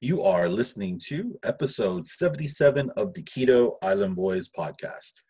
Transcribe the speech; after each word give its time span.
You 0.00 0.22
are 0.22 0.48
listening 0.48 1.00
to 1.06 1.38
episode 1.42 2.06
77 2.06 2.90
of 2.96 3.14
the 3.14 3.22
Keto 3.22 3.72
Island 3.82 4.14
Boys 4.16 4.48
podcast. 4.48 5.22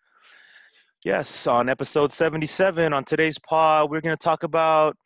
Yes, 1.04 1.46
on 1.46 1.68
episode 1.68 2.10
77, 2.10 2.92
on 2.92 3.04
today's 3.04 3.38
pod, 3.38 3.90
we're 3.90 4.00
going 4.00 4.16
to 4.16 4.22
talk 4.22 4.42
about 4.42 4.96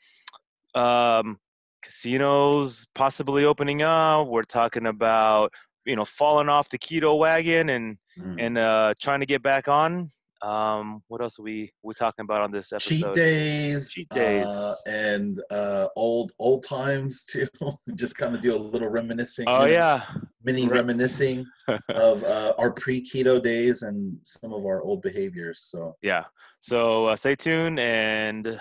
um, 0.75 1.38
casinos 1.83 2.87
possibly 2.95 3.45
opening 3.45 3.83
up. 3.83 4.29
We're 4.29 4.43
talking 4.45 4.87
about, 4.87 5.53
you 5.85 5.95
know, 5.95 6.06
falling 6.06 6.49
off 6.49 6.71
the 6.71 6.79
keto 6.79 7.19
wagon 7.19 7.69
and, 7.69 7.97
Mm. 8.19 8.37
and 8.45 8.58
uh, 8.58 8.95
trying 9.01 9.21
to 9.21 9.27
get 9.27 9.40
back 9.42 9.69
on. 9.69 10.11
Um, 10.43 11.03
what 11.09 11.21
else 11.21 11.38
are 11.38 11.43
we 11.43 11.73
we 11.83 11.95
talking 11.95 12.25
about 12.25 12.41
on 12.41 12.51
this 12.51 12.73
episode? 12.73 12.88
Cheat 12.88 13.15
days, 13.15 13.91
Cheat 13.91 14.09
days. 14.09 14.49
uh, 14.49 14.74
and 14.87 15.41
uh, 15.51 15.88
old 15.97 16.33
old 16.38 16.65
times 16.65 17.24
too. 17.24 17.47
Just 17.95 18.16
kind 18.16 18.34
of 18.34 18.41
do 18.41 18.56
a 18.56 18.59
little 18.59 18.88
reminiscing. 18.88 19.45
Oh, 19.48 19.66
yeah. 19.66 20.05
mini 20.42 20.66
reminiscing 20.66 21.45
of 21.91 22.24
uh, 22.24 22.55
our 22.59 22.73
pre 22.73 23.02
keto 23.02 23.42
days 23.42 23.83
and 23.83 24.16
some 24.24 24.52
of 24.52 24.64
our 24.64 24.83
old 24.83 25.02
behaviors. 25.02 25.61
So 25.61 25.97
yeah. 26.02 26.24
So 26.59 27.06
uh, 27.06 27.16
stay 27.16 27.34
tuned 27.34 27.78
and 27.78 28.61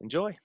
enjoy. 0.00 0.36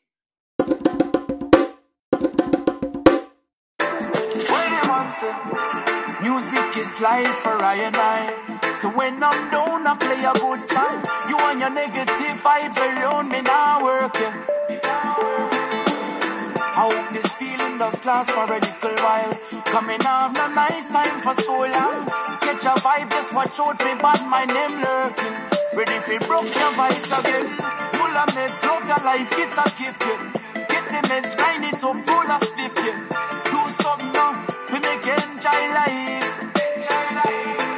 Music 4.97 6.73
is 6.75 7.01
life 7.01 7.37
for 7.45 7.61
I 7.61 7.75
and 7.85 7.95
I. 7.95 8.73
So 8.73 8.89
when 8.89 9.21
I'm 9.21 9.51
down, 9.53 9.85
I 9.85 9.93
play 9.93 10.25
a 10.25 10.33
good 10.33 10.65
song. 10.65 11.05
You 11.29 11.37
and 11.37 11.61
your 11.61 11.69
negative 11.69 12.41
vibes 12.41 12.81
around 12.81 13.29
me 13.29 13.41
now 13.43 13.83
working. 13.83 14.33
I 16.65 16.81
hope 16.81 17.13
this 17.13 17.29
feeling 17.37 17.77
does 17.77 18.03
last 18.07 18.31
for 18.31 18.49
a 18.49 18.57
little 18.57 18.97
while. 19.05 19.33
Coming 19.69 20.01
off 20.01 20.33
no 20.33 20.47
nice 20.57 20.89
time 20.89 21.21
for 21.21 21.35
so 21.45 21.53
long. 21.53 22.09
Catch 22.41 22.65
a 22.65 22.73
vibe, 22.81 23.11
just 23.11 23.35
watch 23.37 23.59
out 23.61 23.77
for 23.77 23.95
bad 24.01 24.21
my 24.25 24.45
name 24.49 24.81
lurking. 24.81 25.37
Ready 25.77 25.99
for 26.01 26.25
broke 26.25 26.49
your 26.57 26.73
vibes 26.73 27.13
again. 27.21 27.45
Full 27.93 28.17
of 28.17 28.29
meds, 28.33 28.65
love 28.65 28.81
your 28.89 29.01
life, 29.05 29.29
it's 29.29 29.57
a 29.61 29.65
gift. 29.77 30.01
Yeah. 30.01 30.65
Get 30.65 30.85
the 30.89 31.01
meds, 31.05 31.37
grind 31.37 31.65
it 31.69 31.83
up, 31.85 31.97
full 32.01 32.31
of 32.33 32.41
spliff. 32.41 32.75
Yeah. 32.81 33.36
Do 34.87 34.93
something 34.93 34.95
now, 34.95 34.95
we 34.95 34.95
make 34.95 35.05
you 35.05 35.15
enjoy 35.33 35.61
life. 35.73 36.37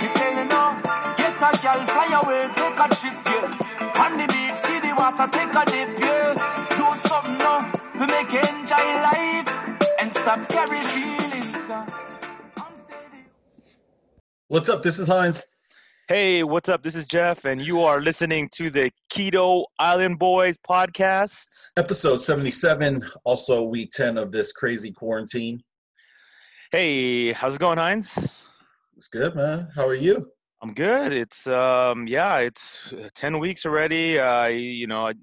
Me 0.02 0.08
tell 0.14 0.34
you 0.36 0.46
now, 0.46 0.70
get 1.18 1.38
a 1.38 1.50
girl, 1.62 1.82
fly 1.86 2.08
away, 2.22 2.44
take 2.56 2.80
a 2.80 2.88
trip, 2.96 3.18
yeah. 3.26 4.04
On 4.04 4.12
the 4.18 4.26
beach, 4.28 4.56
see 4.56 4.80
the 4.80 4.92
water, 4.96 5.28
take 5.32 5.54
a 5.54 5.64
dip, 5.66 5.92
yeah. 6.00 6.34
Do 6.70 6.86
something 7.00 7.38
now, 7.38 7.60
we 7.96 8.06
make 8.06 8.34
enjoy 8.34 8.88
life. 9.02 9.50
And 10.00 10.14
stop 10.14 10.48
carry 10.50 10.82
feelings, 10.86 11.62
'cause 11.64 11.90
what's 14.48 14.70
up? 14.70 14.84
This 14.84 15.00
is 15.00 15.08
Heinz. 15.08 15.46
Hey, 16.08 16.44
what's 16.44 16.70
up? 16.70 16.84
This 16.84 16.96
is 16.96 17.06
Jeff, 17.06 17.46
and 17.46 17.62
you 17.62 17.84
are 17.84 18.02
listening 18.02 18.50
to 18.56 18.70
the 18.72 18.92
Keto 19.12 19.66
Island 19.78 20.18
Boys 20.18 20.58
podcast. 20.58 21.72
Episode 21.78 22.22
77, 22.22 23.08
also 23.26 23.62
week 23.64 23.92
10 23.92 24.18
of 24.18 24.32
this 24.32 24.52
crazy 24.52 24.92
quarantine. 24.92 25.64
Hey, 26.72 27.32
how's 27.32 27.56
it 27.56 27.60
going, 27.60 27.80
Heinz? 27.80 28.46
It's 28.96 29.08
good, 29.08 29.34
man. 29.34 29.70
How 29.74 29.88
are 29.88 29.96
you? 29.96 30.32
I'm 30.62 30.72
good. 30.72 31.12
It's 31.12 31.48
um 31.48 32.06
yeah, 32.06 32.38
it's 32.38 32.94
uh, 32.94 33.10
10 33.16 33.40
weeks 33.40 33.66
already. 33.66 34.20
I 34.20 34.50
you 34.50 34.86
know, 34.86 35.08
I 35.08 35.14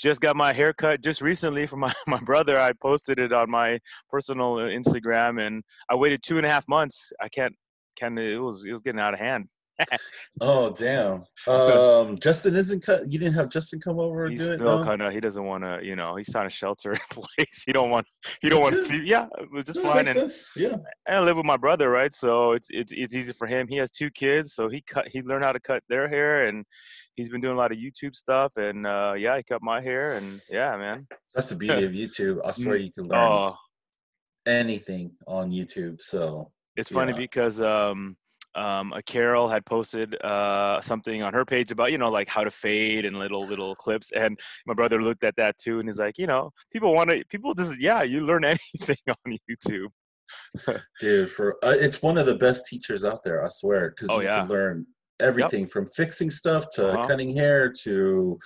just 0.00 0.20
got 0.20 0.34
my 0.34 0.52
haircut 0.52 1.00
just 1.00 1.22
recently 1.22 1.68
from 1.68 1.78
my, 1.80 1.92
my 2.08 2.18
brother. 2.18 2.58
I 2.58 2.72
posted 2.72 3.20
it 3.20 3.32
on 3.32 3.48
my 3.48 3.78
personal 4.10 4.56
uh, 4.56 4.62
Instagram 4.62 5.46
and 5.46 5.62
I 5.88 5.94
waited 5.94 6.20
two 6.24 6.38
and 6.38 6.44
a 6.44 6.50
half 6.50 6.66
months. 6.66 7.12
I 7.20 7.28
can't 7.28 7.54
can't 7.94 8.18
it 8.18 8.40
was 8.40 8.64
it 8.64 8.72
was 8.72 8.82
getting 8.82 9.00
out 9.00 9.14
of 9.14 9.20
hand. 9.20 9.50
Oh, 10.40 10.72
damn. 10.72 11.24
Um, 11.48 12.16
Justin 12.18 12.54
isn't 12.54 12.84
cut. 12.86 13.10
You 13.12 13.18
didn't 13.18 13.34
have 13.34 13.48
Justin 13.48 13.80
come 13.80 13.98
over 13.98 14.26
and 14.26 14.30
He's 14.32 14.46
do 14.46 14.52
it? 14.52 14.58
still 14.58 14.78
No? 14.78 14.84
kind 14.84 15.02
of 15.02 15.12
he 15.12 15.18
doesn't 15.18 15.44
want 15.44 15.64
to, 15.64 15.80
you 15.82 15.96
know, 15.96 16.14
he's 16.14 16.30
trying 16.30 16.48
to 16.48 16.54
shelter 16.54 16.92
in 16.92 16.98
place. 17.10 17.64
He 17.66 17.72
don't 17.72 17.90
want 17.90 18.06
he 18.40 18.48
don't 18.48 18.60
want 18.62 18.76
to 18.76 18.82
see 18.84 19.02
yeah, 19.04 19.26
it 19.40 19.50
was 19.50 19.64
just 19.64 19.80
fine 19.80 20.06
and 20.06 20.08
sense. 20.10 20.52
Yeah. 20.56 20.76
and 21.06 21.16
I 21.16 21.20
live 21.20 21.36
with 21.36 21.46
my 21.46 21.56
brother, 21.56 21.90
right? 21.90 22.14
So 22.14 22.52
it's 22.52 22.68
it's 22.70 22.92
it's 22.94 23.12
easy 23.12 23.32
for 23.32 23.48
him. 23.48 23.66
He 23.66 23.76
has 23.78 23.90
two 23.90 24.08
kids, 24.10 24.54
so 24.54 24.68
he 24.68 24.82
cut 24.86 25.08
he 25.08 25.20
learned 25.22 25.42
how 25.44 25.50
to 25.52 25.58
cut 25.60 25.82
their 25.88 26.08
hair, 26.08 26.46
and 26.46 26.64
he's 27.16 27.28
been 27.28 27.40
doing 27.40 27.54
a 27.54 27.58
lot 27.58 27.72
of 27.72 27.78
YouTube 27.78 28.14
stuff. 28.14 28.56
And 28.56 28.86
uh, 28.86 29.14
yeah, 29.18 29.36
he 29.36 29.42
cut 29.42 29.62
my 29.62 29.80
hair, 29.80 30.12
and 30.12 30.40
yeah, 30.48 30.76
man. 30.76 31.08
That's 31.34 31.48
the 31.50 31.56
beauty 31.56 31.84
of 31.88 31.90
YouTube. 31.92 32.38
I 32.44 32.52
swear 32.52 32.76
you 32.76 32.92
can 32.92 33.04
learn 33.08 33.18
Oh, 33.20 33.56
anything 34.46 35.16
on 35.26 35.50
YouTube. 35.50 36.00
So 36.00 36.52
it's 36.76 36.90
funny 36.90 37.12
Yeah. 37.12 37.18
because 37.18 37.60
um 37.60 38.16
um 38.54 38.92
a 38.92 39.02
Carol 39.02 39.48
had 39.48 39.64
posted 39.64 40.14
uh 40.22 40.80
something 40.80 41.22
on 41.22 41.32
her 41.34 41.44
page 41.44 41.70
about 41.72 41.92
you 41.92 41.98
know 41.98 42.10
like 42.10 42.28
how 42.28 42.44
to 42.44 42.50
fade 42.50 43.04
and 43.04 43.18
little 43.18 43.46
little 43.46 43.74
clips, 43.74 44.10
and 44.12 44.38
my 44.66 44.74
brother 44.74 45.02
looked 45.02 45.24
at 45.24 45.36
that 45.36 45.56
too, 45.58 45.80
and 45.80 45.88
he's 45.88 45.98
like, 45.98 46.18
you 46.18 46.26
know, 46.26 46.50
people 46.72 46.94
want 46.94 47.10
to 47.10 47.24
people 47.28 47.54
just 47.54 47.80
yeah, 47.80 48.02
you 48.02 48.24
learn 48.24 48.44
anything 48.52 48.96
on 49.08 49.38
YouTube. 49.50 49.88
dude, 51.00 51.30
for 51.30 51.56
uh, 51.64 51.74
it's 51.78 52.02
one 52.02 52.18
of 52.18 52.26
the 52.26 52.34
best 52.34 52.66
teachers 52.66 53.04
out 53.04 53.22
there, 53.22 53.44
I 53.44 53.48
swear, 53.48 53.90
because 53.90 54.08
Oh, 54.10 54.18
you 54.20 54.24
yeah. 54.24 54.40
can 54.40 54.48
learn 54.48 54.86
everything 55.22 55.66
from 55.66 55.86
fixing 55.86 56.30
stuff 56.30 56.68
to 56.76 56.88
Uh-huh. 56.88 57.08
cutting 57.08 57.36
hair 57.36 57.72
to 57.84 58.38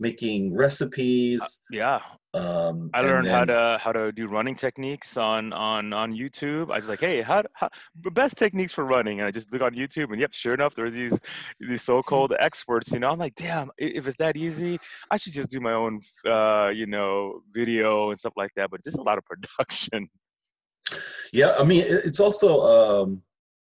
making 0.00 0.56
recipes. 0.56 1.60
Yeah, 1.70 2.00
Um, 2.34 2.90
I 2.92 3.00
learned 3.02 3.28
how 3.28 3.44
to 3.44 3.78
how 3.80 3.92
to 3.92 4.10
do 4.10 4.26
running 4.26 4.56
techniques 4.56 5.16
on 5.16 5.52
on 5.52 5.92
on 5.92 6.12
YouTube. 6.12 6.72
I 6.72 6.78
was 6.82 6.88
like, 6.88 6.98
hey, 6.98 7.22
how, 7.22 7.44
how 7.52 7.68
the 8.02 8.10
best 8.10 8.36
techniques 8.36 8.72
for 8.72 8.84
running? 8.84 9.20
And 9.20 9.26
I 9.28 9.30
just 9.30 9.52
look 9.52 9.62
on 9.62 9.72
YouTube, 9.82 10.10
and 10.10 10.20
yep, 10.20 10.32
sure 10.34 10.52
enough, 10.52 10.74
there's 10.74 10.92
these 10.94 11.16
these 11.60 11.82
so-called 11.82 12.32
experts. 12.48 12.90
You 12.90 12.98
know, 12.98 13.10
I'm 13.12 13.20
like, 13.20 13.36
damn, 13.36 13.70
if 13.78 14.08
it's 14.08 14.16
that 14.16 14.36
easy, 14.36 14.80
I 15.12 15.16
should 15.16 15.32
just 15.32 15.48
do 15.48 15.60
my 15.60 15.74
own, 15.74 16.00
uh, 16.26 16.70
you 16.74 16.86
know, 16.86 17.40
video 17.52 18.10
and 18.10 18.18
stuff 18.18 18.34
like 18.36 18.50
that. 18.56 18.68
But 18.70 18.82
just 18.82 18.98
a 18.98 19.02
lot 19.02 19.16
of 19.18 19.24
production. 19.30 20.08
Yeah, 21.32 21.54
I 21.58 21.62
mean, 21.64 21.84
it's 21.86 22.18
also, 22.20 22.48
um, 23.02 23.22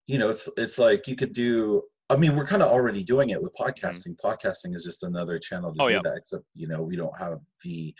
you 0.06 0.18
know, 0.18 0.28
it's 0.28 0.46
it's 0.58 0.78
like 0.78 1.08
you 1.08 1.16
could 1.16 1.32
do. 1.32 1.82
I 2.10 2.16
mean, 2.16 2.36
we're 2.36 2.46
kind 2.46 2.62
of 2.62 2.68
already 2.70 3.02
doing 3.04 3.30
it 3.30 3.42
with 3.42 3.54
podcasting. 3.54 4.16
Podcasting 4.22 4.74
is 4.74 4.82
just 4.84 5.02
another 5.02 5.38
channel 5.38 5.72
to 5.72 5.78
Mm-hmm. 5.78 5.80
Oh, 5.82 5.88
do 5.88 5.94
yeah. 5.94 6.00
that. 6.04 6.16
Except, 6.16 6.44
you 6.54 6.66
know, 6.68 6.82
we 6.82 6.96
don't 6.96 7.16
have 7.18 7.38
the 7.64 7.94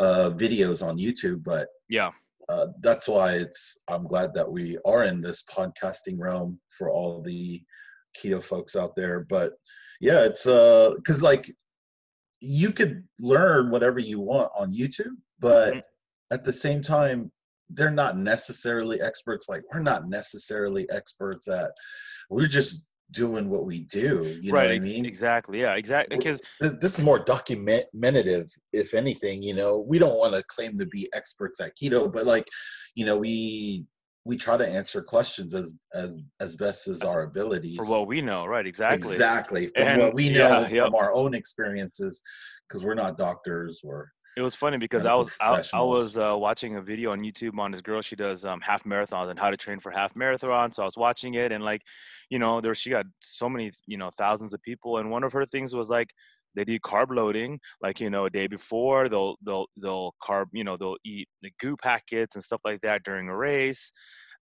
uh, 0.00 0.30
videos 0.34 0.84
on 0.86 0.98
YouTube, 0.98 1.44
but 1.44 1.68
Yeah, 1.88 2.10
uh, 2.48 2.68
that's 2.80 3.06
why 3.08 3.34
it's. 3.34 3.78
I'm 3.88 4.06
glad 4.06 4.34
that 4.34 4.50
we 4.50 4.78
are 4.84 5.04
in 5.04 5.20
this 5.20 5.44
podcasting 5.44 6.18
realm 6.18 6.60
for 6.76 6.90
all 6.90 7.20
the 7.22 7.62
keto 8.16 8.42
folks 8.42 8.74
out 8.74 8.96
there. 8.96 9.20
But 9.20 9.52
yeah, 10.00 10.24
it's 10.24 10.46
uh, 10.46 10.90
because 10.96 11.22
like 11.22 11.46
you 12.40 12.70
could 12.72 13.04
learn 13.20 13.70
whatever 13.70 13.98
you 14.00 14.18
want 14.20 14.50
on 14.56 14.72
YouTube, 14.72 15.16
but 15.38 15.74
Mhm. 15.74 15.82
at 16.32 16.44
the 16.44 16.52
same 16.52 16.82
time, 16.82 17.30
they're 17.70 17.90
not 17.90 18.16
necessarily 18.16 19.00
experts. 19.00 19.48
Like 19.48 19.62
we're 19.72 19.80
not 19.80 20.08
necessarily 20.08 20.88
experts 20.90 21.46
at. 21.48 21.70
We're 22.30 22.46
just 22.46 22.87
doing 23.10 23.48
what 23.48 23.64
we 23.64 23.80
do. 23.80 24.36
You 24.40 24.52
right. 24.52 24.64
know 24.64 24.68
what 24.74 24.76
I 24.76 24.78
mean? 24.80 25.06
Exactly. 25.06 25.60
Yeah. 25.60 25.74
Exactly. 25.74 26.16
Because 26.16 26.40
This, 26.60 26.72
this 26.80 26.98
is 26.98 27.04
more 27.04 27.18
documentative, 27.24 28.52
if 28.72 28.94
anything. 28.94 29.42
You 29.42 29.54
know, 29.54 29.78
we 29.78 29.98
don't 29.98 30.18
want 30.18 30.34
to 30.34 30.42
claim 30.44 30.78
to 30.78 30.86
be 30.86 31.08
experts 31.14 31.60
at 31.60 31.76
keto, 31.76 32.12
but 32.12 32.26
like, 32.26 32.46
you 32.94 33.06
know, 33.06 33.18
we 33.18 33.84
we 34.24 34.36
try 34.36 34.58
to 34.58 34.68
answer 34.68 35.00
questions 35.00 35.54
as 35.54 35.74
as 35.94 36.18
as 36.40 36.54
best 36.56 36.86
as 36.86 37.02
As- 37.02 37.08
our 37.08 37.22
abilities. 37.22 37.76
for 37.76 37.86
what 37.86 38.06
we 38.06 38.20
know, 38.20 38.44
right? 38.44 38.66
Exactly. 38.66 39.10
Exactly. 39.10 39.66
From 39.68 39.88
And- 39.88 40.02
what 40.02 40.14
we 40.14 40.30
know 40.30 40.48
yeah, 40.60 40.64
from 40.66 40.74
yep. 40.74 40.92
our 40.94 41.14
own 41.14 41.34
experiences, 41.34 42.22
because 42.68 42.84
we're 42.84 42.94
not 42.94 43.16
doctors 43.16 43.80
or 43.84 44.12
It 44.36 44.42
was 44.42 44.54
funny 44.54 44.78
because 44.78 45.04
I 45.04 45.14
was 45.14 45.30
I, 45.40 45.62
I 45.72 45.82
was 45.82 46.16
uh, 46.16 46.34
watching 46.36 46.76
a 46.76 46.82
video 46.82 47.10
on 47.12 47.20
YouTube 47.20 47.58
on 47.58 47.72
this 47.72 47.80
girl. 47.80 48.00
She 48.00 48.14
does 48.14 48.44
um, 48.44 48.60
half 48.60 48.84
marathons 48.84 49.30
and 49.30 49.38
how 49.38 49.50
to 49.50 49.56
train 49.56 49.80
for 49.80 49.90
half 49.90 50.14
marathons. 50.14 50.74
So 50.74 50.82
I 50.82 50.84
was 50.84 50.96
watching 50.96 51.34
it 51.34 51.50
and 51.50 51.64
like, 51.64 51.82
you 52.30 52.38
know, 52.38 52.60
there 52.60 52.74
she 52.74 52.90
got 52.90 53.06
so 53.20 53.48
many 53.48 53.72
you 53.86 53.98
know 53.98 54.10
thousands 54.10 54.54
of 54.54 54.62
people, 54.62 54.98
and 54.98 55.10
one 55.10 55.24
of 55.24 55.32
her 55.32 55.44
things 55.44 55.74
was 55.74 55.88
like 55.88 56.10
they 56.54 56.64
do 56.64 56.78
carb 56.78 57.14
loading, 57.14 57.58
like 57.80 58.00
you 58.00 58.10
know 58.10 58.26
a 58.26 58.30
day 58.30 58.46
before 58.46 59.08
they'll 59.08 59.36
they'll 59.44 59.66
they'll 59.80 60.14
carb 60.22 60.46
you 60.52 60.64
know 60.64 60.76
they'll 60.76 60.96
eat 61.04 61.28
the 61.42 61.50
goo 61.60 61.76
packets 61.76 62.34
and 62.34 62.44
stuff 62.44 62.60
like 62.64 62.80
that 62.82 63.02
during 63.02 63.28
a 63.28 63.36
race. 63.36 63.92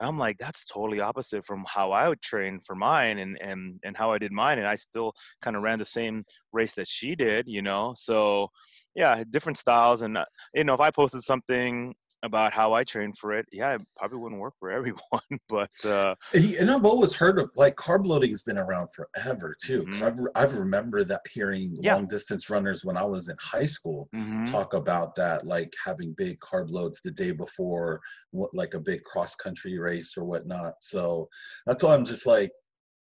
And 0.00 0.08
I'm 0.08 0.18
like, 0.18 0.38
that's 0.38 0.64
totally 0.64 1.00
opposite 1.00 1.44
from 1.44 1.64
how 1.66 1.92
I 1.92 2.08
would 2.08 2.20
train 2.20 2.60
for 2.60 2.74
mine 2.74 3.18
and 3.18 3.38
and 3.40 3.80
and 3.84 3.96
how 3.96 4.12
I 4.12 4.18
did 4.18 4.32
mine, 4.32 4.58
and 4.58 4.66
I 4.66 4.74
still 4.74 5.12
kind 5.40 5.56
of 5.56 5.62
ran 5.62 5.78
the 5.78 5.84
same 5.84 6.24
race 6.52 6.74
that 6.74 6.88
she 6.88 7.14
did, 7.14 7.48
you 7.48 7.62
know. 7.62 7.94
So 7.96 8.48
yeah, 8.94 9.22
different 9.28 9.58
styles, 9.58 10.02
and 10.02 10.18
uh, 10.18 10.24
you 10.54 10.64
know, 10.64 10.74
if 10.74 10.80
I 10.80 10.90
posted 10.90 11.22
something 11.22 11.94
about 12.26 12.52
how 12.52 12.74
I 12.74 12.84
train 12.84 13.12
for 13.14 13.32
it, 13.32 13.46
yeah, 13.52 13.76
it 13.76 13.82
probably 13.96 14.18
wouldn't 14.18 14.40
work 14.40 14.54
for 14.58 14.70
everyone. 14.78 15.40
But 15.48 15.70
uh, 15.84 16.14
and 16.34 16.70
I've 16.70 16.84
always 16.84 17.14
heard 17.16 17.38
of 17.38 17.50
like 17.56 17.76
carb 17.76 18.06
loading 18.06 18.30
has 18.30 18.42
been 18.42 18.58
around 18.58 18.88
forever 18.92 19.56
too. 19.60 19.80
Because 19.82 20.02
Mhm. 20.02 20.02
I've 20.02 20.18
I've 20.34 20.54
remembered 20.56 21.08
that 21.08 21.22
hearing 21.32 21.72
Yeah. 21.80 21.98
long 21.98 22.06
distance 22.08 22.50
runners 22.50 22.84
when 22.84 22.96
I 22.96 23.04
was 23.04 23.28
in 23.28 23.36
high 23.40 23.66
school 23.66 24.10
mhm. 24.12 24.58
talk 24.60 24.74
about 24.74 25.14
that, 25.16 25.44
like 25.46 25.72
having 25.84 26.14
big 26.14 26.38
carb 26.40 26.70
loads 26.70 27.00
the 27.00 27.10
day 27.10 27.32
before, 27.32 28.00
what 28.30 28.54
like 28.54 28.74
a 28.74 28.80
big 28.80 29.02
cross 29.04 29.34
country 29.34 29.78
race 29.78 30.16
or 30.16 30.24
whatnot. 30.24 30.74
So 30.80 31.28
that's 31.66 31.82
why 31.82 31.94
I'm 31.94 32.04
just 32.04 32.26
like, 32.26 32.52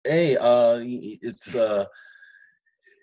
hey, 0.05 0.37
uh, 0.37 0.81
it's 0.85 1.55
uh, 1.55 1.87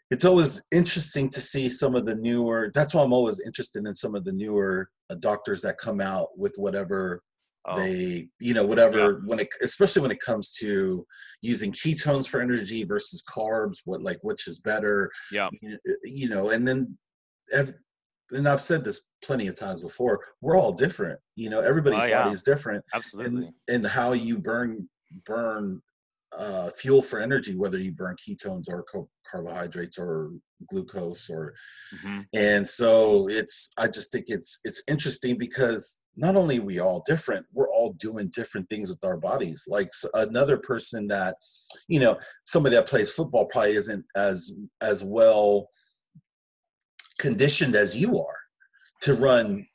it's 0.10 0.26
always 0.26 0.66
interesting 0.72 1.30
to 1.32 1.42
see 1.42 1.70
some 1.70 1.96
of 1.96 2.06
the 2.06 2.16
newer. 2.16 2.72
That's 2.74 2.94
why 2.94 3.04
I'm 3.04 3.14
always 3.14 3.40
interested 3.40 3.86
in 3.86 3.94
some 3.94 4.16
of 4.16 4.24
the 4.24 4.32
newer 4.32 4.90
uh, 5.10 5.16
doctors 5.16 5.62
that 5.64 5.78
come 5.78 6.00
out 6.02 6.30
with 6.38 6.54
whatever 6.58 7.22
Oh, 7.70 7.76
they 7.76 8.30
you 8.40 8.54
know 8.54 8.66
whatever 8.66 9.22
when 9.26 9.40
it 9.40 9.50
especially 9.62 10.02
when 10.02 10.12
it 10.12 10.22
comes 10.22 10.52
to 10.60 11.06
using 11.42 11.74
ketones 11.74 12.26
for 12.26 12.40
energy 12.40 12.86
versus 12.86 13.22
carbs 13.30 13.80
what 13.84 14.02
like 14.02 14.20
which 14.22 14.48
is 14.48 14.60
better 14.60 15.12
yeah, 15.34 15.50
you 15.62 15.78
you 16.06 16.30
know 16.30 16.52
and 16.52 16.66
then 16.66 16.98
and 18.32 18.48
i've 18.48 18.62
said 18.62 18.86
this 18.86 19.10
plenty 19.22 19.48
of 19.48 19.60
times 19.60 19.82
before 19.82 20.22
we're 20.40 20.58
all 20.58 20.72
different 20.72 21.20
you 21.36 21.50
know 21.50 21.60
everybody's 21.60 22.06
Oh, 22.06 22.08
yeah. 22.08 22.24
body 22.24 22.34
is 22.36 22.42
different 22.42 22.86
absolutely. 22.96 23.48
and 23.48 23.54
and 23.68 23.86
how 23.86 24.14
you 24.14 24.40
burn 24.40 24.88
burn 25.26 25.82
uh, 26.38 26.70
fuel 26.70 27.02
for 27.02 27.20
energy 27.20 27.56
whether 27.56 27.80
you 27.80 27.92
burn 27.92 28.16
ketones 28.16 28.70
or 28.70 28.84
co- 28.84 29.10
carbohydrates 29.30 29.98
or 29.98 30.32
glucose 30.68 31.30
or 31.30 31.54
hmm 32.02 32.22
and 32.34 32.68
so 32.68 33.28
it's 33.30 33.74
i 33.78 33.88
just 33.88 34.12
think 34.12 34.26
it's 34.28 34.60
it's 34.64 34.84
interesting 34.88 35.38
because 35.38 36.00
not 36.18 36.36
only 36.36 36.60
are 36.60 36.64
we 36.64 36.80
all 36.80 37.04
different 37.06 37.46
we're 37.54 37.70
all 37.70 37.94
doing 37.94 38.30
different 38.34 38.70
things 38.70 38.90
with 38.90 39.04
our 39.04 39.18
bodies. 39.18 39.66
Like 39.68 39.90
another 40.14 40.58
person 40.58 41.08
that 41.08 41.36
you 41.88 42.00
know 42.00 42.18
somebody 42.44 42.76
that 42.76 42.88
plays 42.88 43.14
football 43.14 43.46
probably 43.46 43.76
isn't 43.76 44.06
as 44.16 44.56
as 44.82 45.04
well 45.04 45.70
conditioned 47.20 47.76
as 47.76 47.96
you 47.96 48.18
are 48.18 48.38
to 49.02 49.14
run 49.14 49.66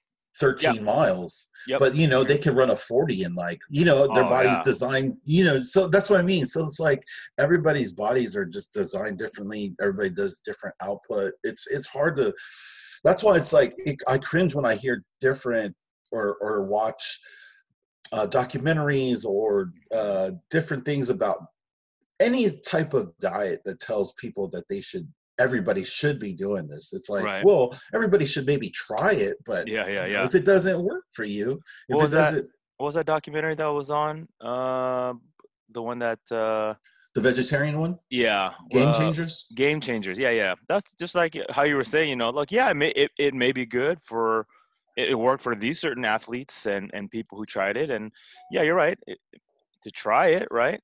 13 0.40 0.82
miles 0.84 1.48
Yep. 1.68 1.78
but 1.78 1.94
you 1.94 2.06
know 2.08 2.24
they 2.24 2.38
can 2.38 2.54
run 2.54 2.70
a 2.70 2.76
40 2.76 3.22
and 3.24 3.34
like 3.36 3.60
you 3.70 3.84
know 3.84 4.12
their 4.14 4.24
Oh, 4.24 4.30
body's 4.30 4.52
yeah. 4.52 4.62
designed 4.64 5.16
you 5.24 5.44
know 5.44 5.60
so 5.60 5.88
that's 5.88 6.08
what 6.10 6.18
i 6.18 6.22
mean 6.22 6.46
so 6.46 6.64
it's 6.64 6.80
like 6.80 7.02
everybody's 7.38 7.92
bodies 7.92 8.34
are 8.36 8.46
just 8.46 8.72
designed 8.72 9.18
differently 9.18 9.74
everybody 9.80 10.10
does 10.10 10.38
different 10.44 10.74
output 10.80 11.34
it's 11.44 11.66
it's 11.70 11.86
hard 11.86 12.16
to 12.16 12.32
that's 13.04 13.22
why 13.22 13.36
it's 13.36 13.52
like 13.52 13.74
it, 13.78 13.96
i 14.08 14.16
cringe 14.18 14.54
when 14.54 14.64
i 14.64 14.74
hear 14.74 15.04
different 15.20 15.74
or 16.12 16.36
or 16.40 16.64
watch 16.64 17.20
uh, 18.12 18.26
documentaries 18.26 19.24
or 19.24 19.70
uh, 19.94 20.30
different 20.50 20.84
things 20.84 21.08
about 21.08 21.46
any 22.20 22.50
type 22.60 22.92
of 22.92 23.10
diet 23.20 23.60
that 23.64 23.80
tells 23.80 24.12
people 24.20 24.46
that 24.48 24.68
they 24.68 24.80
should 24.82 25.08
everybody 25.38 25.84
should 25.84 26.18
be 26.18 26.32
doing 26.32 26.66
this 26.68 26.92
it's 26.92 27.08
like 27.08 27.24
Right. 27.24 27.44
well 27.44 27.74
everybody 27.94 28.26
should 28.26 28.46
maybe 28.46 28.68
try 28.70 29.12
it 29.12 29.36
but 29.44 29.66
Yeah, 29.66 29.86
yeah, 29.88 30.04
yeah. 30.06 30.24
if 30.24 30.34
it 30.34 30.44
doesn't 30.44 30.82
work 30.82 31.04
for 31.10 31.24
you 31.24 31.52
if 31.88 31.94
What 31.94 32.00
it 32.00 32.02
was 32.02 32.10
that? 32.12 32.18
doesn't 32.32 32.48
What 32.76 32.86
was 32.86 32.94
that 32.96 33.06
documentary 33.06 33.54
that 33.54 33.66
was 33.66 33.90
on? 33.90 34.28
Uh, 34.40 35.14
the 35.70 35.80
one 35.80 35.98
that 36.00 36.18
uh, 36.30 36.74
the 37.14 37.20
vegetarian 37.20 37.78
one 37.78 37.98
yeah, 38.10 38.52
game 38.70 38.88
uh, 38.88 38.92
changers 38.98 39.46
game 39.54 39.80
changers 39.80 40.18
yeah 40.18 40.30
yeah 40.30 40.54
that's 40.68 40.92
just 40.94 41.14
like 41.14 41.36
how 41.50 41.62
you 41.62 41.76
were 41.76 41.84
saying 41.84 42.08
you 42.10 42.16
know 42.16 42.30
like 42.30 42.50
yeah 42.52 42.70
it 42.70 42.74
may, 42.74 42.88
it, 42.88 43.10
it 43.18 43.34
may 43.34 43.52
be 43.52 43.64
good 43.66 44.00
for 44.00 44.46
it, 44.96 45.10
it 45.10 45.14
worked 45.14 45.42
for 45.42 45.54
these 45.54 45.78
certain 45.80 46.04
athletes 46.04 46.66
and 46.66 46.90
and 46.92 47.10
people 47.10 47.38
who 47.38 47.46
tried 47.46 47.76
it 47.76 47.90
and 47.90 48.12
yeah 48.50 48.62
you're 48.62 48.74
right 48.74 48.98
it, 49.06 49.18
to 49.82 49.90
try 49.90 50.28
it 50.28 50.46
right 50.50 50.80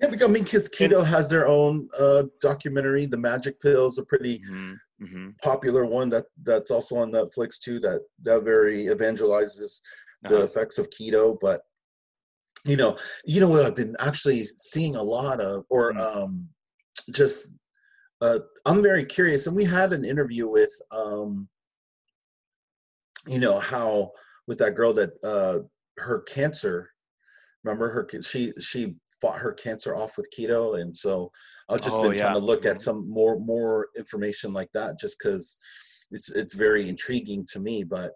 yeah 0.00 0.08
because 0.08 0.28
i 0.28 0.30
mean 0.30 0.44
because 0.44 0.68
keto 0.68 1.04
has 1.04 1.28
their 1.28 1.46
own 1.46 1.88
uh 1.98 2.22
documentary 2.40 3.06
the 3.06 3.16
magic 3.16 3.60
Pill 3.60 3.86
is 3.86 3.98
a 3.98 4.04
pretty 4.04 4.38
hmm 4.46 4.72
hmm 5.00 5.30
popular 5.42 5.86
one 5.86 6.08
that 6.08 6.26
that's 6.42 6.70
also 6.70 6.96
on 6.96 7.12
netflix 7.12 7.58
too 7.58 7.78
that 7.80 8.00
that 8.22 8.42
very 8.42 8.86
evangelizes 8.86 9.80
the 10.22 10.34
Uh-huh. 10.36 10.44
effects 10.44 10.78
of 10.78 10.90
keto 10.90 11.38
but 11.40 11.62
you 12.64 12.76
know 12.76 12.96
you 13.24 13.40
know 13.40 13.48
what 13.48 13.64
i've 13.64 13.76
been 13.76 13.94
actually 14.00 14.44
seeing 14.44 14.96
a 14.96 15.02
lot 15.02 15.40
of 15.40 15.64
or 15.68 15.92
Mm. 15.92 16.00
um 16.00 16.48
just 17.12 17.56
uh 18.20 18.40
i'm 18.66 18.82
very 18.82 19.04
curious 19.04 19.46
and 19.46 19.56
we 19.56 19.64
had 19.64 19.92
an 19.92 20.04
interview 20.04 20.48
with 20.48 20.72
um 20.90 21.48
you 23.28 23.38
know 23.38 23.58
how 23.58 24.10
with 24.48 24.58
that 24.58 24.74
girl 24.74 24.92
that 24.92 25.10
uh 25.22 25.58
her 25.98 26.20
cancer 26.22 26.90
remember 27.62 27.88
her 27.90 28.20
she 28.22 28.52
she 28.58 28.96
fought 29.20 29.38
her 29.38 29.52
cancer 29.52 29.94
off 29.94 30.16
with 30.16 30.28
keto 30.36 30.80
and 30.80 30.96
so 30.96 31.30
i've 31.68 31.82
just 31.82 31.98
Oh, 31.98 32.02
been 32.02 32.16
trying 32.16 32.34
to 32.34 32.38
look 32.40 32.64
at 32.66 32.80
some 32.80 33.08
more 33.08 33.38
more 33.38 33.88
information 33.96 34.52
like 34.52 34.70
that 34.72 34.98
just 34.98 35.16
because 35.18 35.58
it's 36.10 36.30
it's 36.30 36.54
very 36.54 36.88
intriguing 36.88 37.44
to 37.52 37.60
me 37.60 37.84
but 37.84 38.12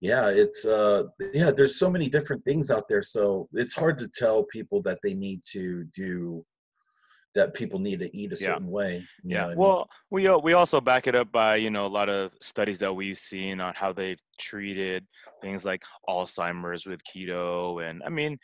yeah 0.00 0.28
it's 0.28 0.64
uh 0.66 1.04
yeah 1.32 1.50
there's 1.50 1.76
so 1.76 1.90
many 1.90 2.08
different 2.08 2.44
things 2.44 2.70
out 2.70 2.88
there 2.88 3.02
so 3.02 3.48
it's 3.52 3.74
hard 3.74 3.98
to 3.98 4.08
tell 4.08 4.44
people 4.44 4.82
that 4.82 4.98
they 5.02 5.14
need 5.14 5.40
to 5.44 5.84
do 5.96 6.44
that 7.34 7.54
people 7.54 7.78
need 7.78 8.00
to 8.00 8.14
eat 8.16 8.32
a 8.32 8.36
Yeah. 8.36 8.48
certain 8.54 8.68
way 8.70 9.02
yeah 9.24 9.42
what 9.42 9.44
I 9.44 9.48
mean? 9.48 9.58
well 9.58 9.88
we 10.10 10.28
we 10.42 10.52
also 10.54 10.80
back 10.80 11.06
it 11.06 11.14
up 11.14 11.30
by 11.32 11.56
you 11.56 11.70
know 11.70 11.86
a 11.86 11.94
lot 12.00 12.08
of 12.08 12.34
studies 12.42 12.78
that 12.80 12.94
we've 12.94 13.16
seen 13.16 13.60
on 13.60 13.74
how 13.74 13.92
they've 13.92 14.20
treated 14.38 15.06
things 15.40 15.64
like 15.64 15.82
alzheimer's 16.08 16.84
with 16.86 17.00
keto 17.04 17.88
and 17.88 18.02
i 18.04 18.08
mean 18.10 18.38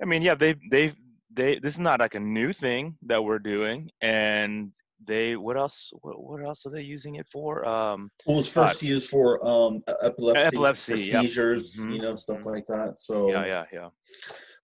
i 0.00 0.06
mean 0.06 0.22
yeah 0.22 0.34
they've 0.34 0.58
they've 0.70 0.94
they 1.32 1.58
this 1.58 1.74
is 1.74 1.80
not 1.80 2.00
like 2.00 2.14
a 2.14 2.20
new 2.20 2.52
thing 2.52 2.96
that 3.02 3.22
we're 3.24 3.38
doing 3.38 3.90
and 4.00 4.74
they 5.02 5.36
what 5.36 5.56
else 5.56 5.90
what, 6.02 6.22
what 6.22 6.44
else 6.44 6.66
are 6.66 6.70
they 6.70 6.82
using 6.82 7.14
it 7.16 7.26
for 7.28 7.66
um 7.68 8.10
It 8.26 8.32
was 8.34 8.48
first 8.48 8.82
used 8.82 9.08
for 9.08 9.44
um 9.46 9.82
epilepsy, 10.02 10.46
Epilepsy, 10.46 10.92
for 10.92 10.96
yep. 10.98 11.22
seizures, 11.22 11.76
Mhm, 11.78 11.94
you 11.94 12.02
know, 12.02 12.14
stuff 12.14 12.40
mhm. 12.40 12.46
like 12.54 12.66
that. 12.66 12.98
So 12.98 13.30
yeah 13.30 13.46
yeah 13.46 13.64
yeah 13.72 13.88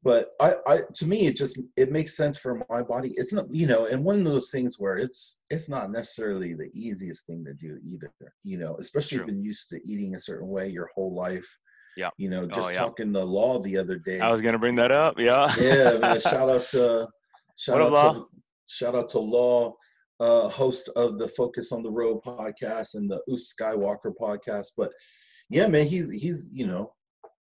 but 0.03 0.31
I, 0.41 0.57
I 0.67 0.81
to 0.95 1.07
me 1.07 1.27
it 1.27 1.37
just 1.37 1.61
it 1.77 1.91
makes 1.91 2.17
sense 2.17 2.39
for 2.39 2.63
my 2.69 2.83
body. 2.83 3.13
It's 3.17 3.33
not 3.33 3.47
you 3.51 3.67
know, 3.67 3.87
and 3.87 4.05
one 4.05 4.19
of 4.27 4.33
those 4.33 4.51
things 4.51 4.77
where 4.79 4.97
it's 4.97 5.39
it's 5.51 5.69
not 5.69 5.91
necessarily 5.91 6.55
the 6.55 6.71
easiest 6.75 7.27
thing 7.27 7.45
to 7.45 7.55
do 7.55 7.79
either. 7.85 8.13
You 8.45 8.59
know, 8.59 8.77
especially 8.79 9.17
if 9.17 9.21
you've 9.21 9.35
been 9.35 9.45
used 9.45 9.69
to 9.71 9.81
eating 9.91 10.15
a 10.15 10.21
certain 10.21 10.49
way 10.49 10.69
your 10.69 10.91
whole 10.95 11.15
life. 11.15 11.59
Yeah. 11.97 12.11
You 12.19 12.29
know, 12.29 12.47
just 12.47 12.73
yeah. 12.75 12.79
talking 12.81 13.13
to 13.15 13.25
Law 13.25 13.59
the 13.61 13.77
other 13.79 13.99
day. 13.99 14.21
i 14.21 14.31
was 14.31 14.43
gonna 14.43 14.59
bring 14.59 14.77
that 14.77 14.93
up 14.93 15.19
yeah 15.19 15.53
yeah, 15.59 15.99
man, 15.99 16.21
shout 16.21 16.51
out 16.51 16.67
to 16.69 17.07
shout 17.59 17.81
What 17.81 17.99
out 17.99 18.15
to 18.15 18.25
shout 18.69 18.95
out 18.95 19.09
to 19.09 19.19
Law, 19.19 19.75
uh, 20.21 20.49
host 20.49 20.89
of 20.97 21.19
the 21.19 21.29
Focus 21.29 21.73
on 21.73 21.83
the 21.83 21.91
Road 21.91 22.23
podcast 22.23 22.95
and 22.97 23.11
the 23.11 23.21
Oos 23.31 23.55
Skywalker 23.55 24.13
podcast. 24.21 24.69
But 24.77 24.91
yeah, 25.49 25.67
man, 25.69 25.87
he 25.87 26.05
he's 26.19 26.51
you 26.53 26.67
know 26.67 26.93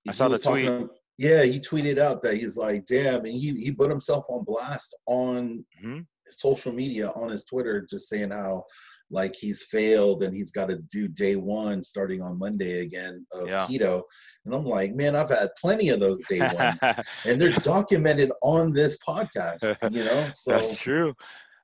I 0.08 0.12
saw 0.12 0.28
the 0.28 0.38
tweet. 0.38 0.88
yeah, 1.18 1.44
he 1.44 1.60
tweeted 1.60 1.98
out 1.98 2.22
that 2.24 2.36
he's 2.36 2.58
like, 2.58 2.86
damn, 2.86 3.26
and 3.26 3.28
he 3.34 3.54
he 3.56 3.72
put 3.72 3.90
himself 3.90 4.26
on 4.30 4.44
blast 4.44 4.96
on 5.08 5.66
Mhm. 5.84 6.06
social 6.30 6.74
media 6.74 7.10
on 7.12 7.30
his 7.30 7.46
Twitter, 7.46 7.86
just 7.90 8.08
saying 8.10 8.32
how 8.32 8.64
like 9.10 9.36
he's 9.40 9.64
failed 9.64 10.24
and 10.24 10.34
he's 10.34 10.52
got 10.52 10.68
to 10.70 10.78
do 10.92 11.08
day 11.08 11.36
one 11.36 11.82
starting 11.82 12.22
on 12.22 12.38
Monday 12.38 12.82
again 12.82 13.26
of 13.32 13.48
Yeah. 13.48 13.66
keto. 13.66 14.02
And 14.46 14.54
I'm 14.54 14.66
like, 14.66 14.96
man, 14.96 15.16
I've 15.16 15.30
had 15.30 15.50
plenty 15.62 15.90
of 15.90 16.00
those 16.00 16.22
day 16.30 16.42
ones 16.42 16.82
and 17.26 17.40
they're 17.40 17.54
documented 17.54 18.32
on 18.42 18.74
this 18.74 18.98
podcast 19.08 19.94
you 19.94 20.04
know 20.04 20.30
so 20.32 20.52
that's 20.52 20.78
true 20.78 21.14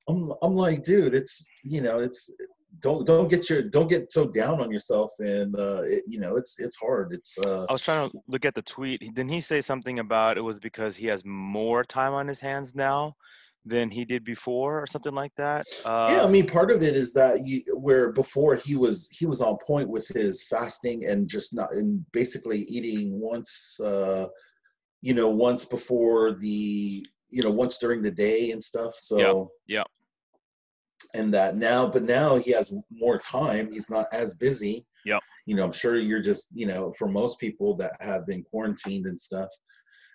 I'm, 0.10 0.32
I'm 0.42 0.54
like 0.54 0.84
dude 0.84 1.16
it's 1.16 1.48
you 1.64 1.82
know 1.82 2.00
it's 2.00 2.36
don't 2.80 3.06
don't 3.06 3.30
get 3.30 3.50
your 3.50 3.62
don't 3.64 3.88
get 3.88 4.12
so 4.12 4.28
down 4.28 4.62
on 4.62 4.72
yourself 4.72 5.12
and 5.20 5.56
uh 5.58 5.84
it, 5.84 6.04
you 6.08 6.20
know 6.20 6.36
it's 6.36 6.60
it's 6.60 6.76
hard 6.76 7.14
it's 7.14 7.38
uh 7.38 7.66
I 7.70 7.72
was 7.72 7.82
trying 7.82 8.10
to 8.10 8.18
look 8.28 8.46
at 8.46 8.56
the 8.56 8.62
tweet. 8.62 9.00
Didn't 9.00 9.30
he 9.30 9.42
say 9.42 9.62
something 9.62 10.00
about 10.00 10.38
it 10.38 10.42
was 10.42 10.60
because 10.60 10.96
he 10.96 11.08
has 11.08 11.24
more 11.24 11.84
time 11.84 12.14
on 12.14 12.28
his 12.28 12.40
hands 12.40 12.76
now 12.76 13.16
than 13.65 13.89
he 13.89 14.05
did 14.05 14.24
before, 14.24 14.82
or 14.82 14.88
something 14.88 15.13
like 15.13 15.34
that? 15.38 15.65
Uh, 15.86 16.08
yeah 16.12 16.24
i 16.24 16.27
mean 16.27 16.48
part 16.48 16.72
of 16.72 16.82
it 16.84 16.96
is 16.96 17.13
that 17.13 17.46
you 17.48 17.62
where 17.74 18.12
before 18.12 18.55
he 18.55 18.75
was 18.75 19.10
he 19.12 19.25
was 19.25 19.41
on 19.41 19.58
point 19.65 19.89
with 19.89 20.08
his 20.10 20.46
fasting 20.48 21.05
and 21.05 21.27
just 21.27 21.53
not 21.53 21.74
and 21.74 22.05
basically 22.12 22.63
eating 22.63 23.20
once 23.20 23.79
uh 23.84 24.27
you 25.01 25.13
know 25.13 25.29
once 25.29 25.65
before 25.65 26.34
the 26.34 27.05
you 27.29 27.43
know 27.43 27.51
once 27.51 27.77
during 27.77 28.01
the 28.01 28.12
day 28.12 28.51
and 28.51 28.63
stuff 28.63 28.93
so 28.96 29.50
yeah. 29.67 29.84
and 31.13 31.34
that 31.34 31.55
now 31.55 31.88
but 31.88 32.03
now 32.03 32.36
he 32.36 32.51
has 32.51 32.74
more 32.91 33.17
time 33.17 33.72
he's 33.72 33.89
not 33.89 34.05
as 34.13 34.36
busy 34.36 34.86
yeah 35.05 35.20
you 35.46 35.55
know 35.55 35.63
i'm 35.63 35.72
sure 35.72 35.98
you're 35.98 36.22
just 36.22 36.50
you 36.53 36.65
know 36.65 36.91
for 36.98 37.08
most 37.08 37.39
people 37.39 37.75
that 37.75 37.91
have 38.00 38.25
been 38.25 38.43
quarantined 38.43 39.05
and 39.05 39.20
stuff 39.20 39.50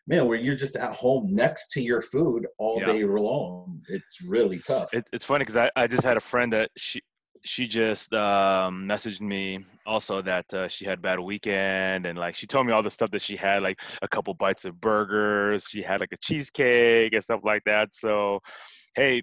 man 0.09 0.27
where 0.27 0.39
you're 0.39 0.57
just 0.57 0.77
at 0.77 0.93
home 0.93 1.35
next 1.35 1.71
to 1.71 1.81
your 1.81 2.01
food 2.01 2.47
all 2.59 2.81
Yeah. 2.81 2.93
day 2.93 3.05
long 3.05 3.81
it's 3.89 4.23
really 4.23 4.59
tough. 4.59 4.93
It, 4.93 5.09
it's 5.13 5.25
funny 5.25 5.43
because 5.43 5.57
I, 5.57 5.71
I 5.77 5.87
just 5.87 6.03
had 6.05 6.17
a 6.17 6.21
friend 6.21 6.53
that 6.53 6.71
she 6.77 7.01
she 7.45 7.69
just 7.69 8.13
um, 8.15 8.85
messaged 8.89 9.21
me 9.21 9.65
also 9.87 10.21
that 10.23 10.53
uh, 10.53 10.67
she 10.67 10.85
had 10.85 10.99
a 10.99 11.03
bad 11.03 11.21
weekend 11.21 12.05
and 12.05 12.19
like 12.19 12.35
she 12.35 12.47
told 12.47 12.67
me 12.67 12.73
all 12.73 12.83
the 12.83 12.91
stuff 12.91 13.11
that 13.13 13.23
she 13.23 13.37
had 13.37 13.63
like 13.63 13.81
a 14.03 14.09
couple 14.09 14.35
bites 14.35 14.65
of 14.65 14.81
burgers 14.81 15.69
she 15.69 15.83
had 15.83 16.01
like 16.01 16.13
a 16.13 16.17
cheesecake 16.19 17.13
and 17.13 17.23
stuff 17.23 17.41
like 17.45 17.63
that. 17.65 17.95
So 17.95 18.41
hey 18.95 19.23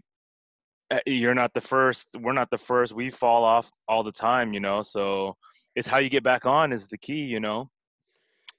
eh, 0.92 1.00
you're 1.06 1.36
not 1.36 1.54
the 1.54 1.62
first 1.62 2.16
we're 2.20 2.34
not 2.34 2.50
the 2.50 2.58
first 2.58 2.94
we 2.94 3.10
fall 3.10 3.44
off 3.44 3.70
all 3.88 4.04
the 4.04 4.12
time 4.12 4.54
you 4.54 4.60
know? 4.60 4.82
So 4.82 5.36
it's 5.76 5.88
how 5.88 5.98
you 5.98 6.10
get 6.10 6.24
back 6.24 6.46
on 6.46 6.72
is 6.72 6.88
the 6.88 6.98
key 6.98 7.26
you 7.26 7.40
know 7.40 7.70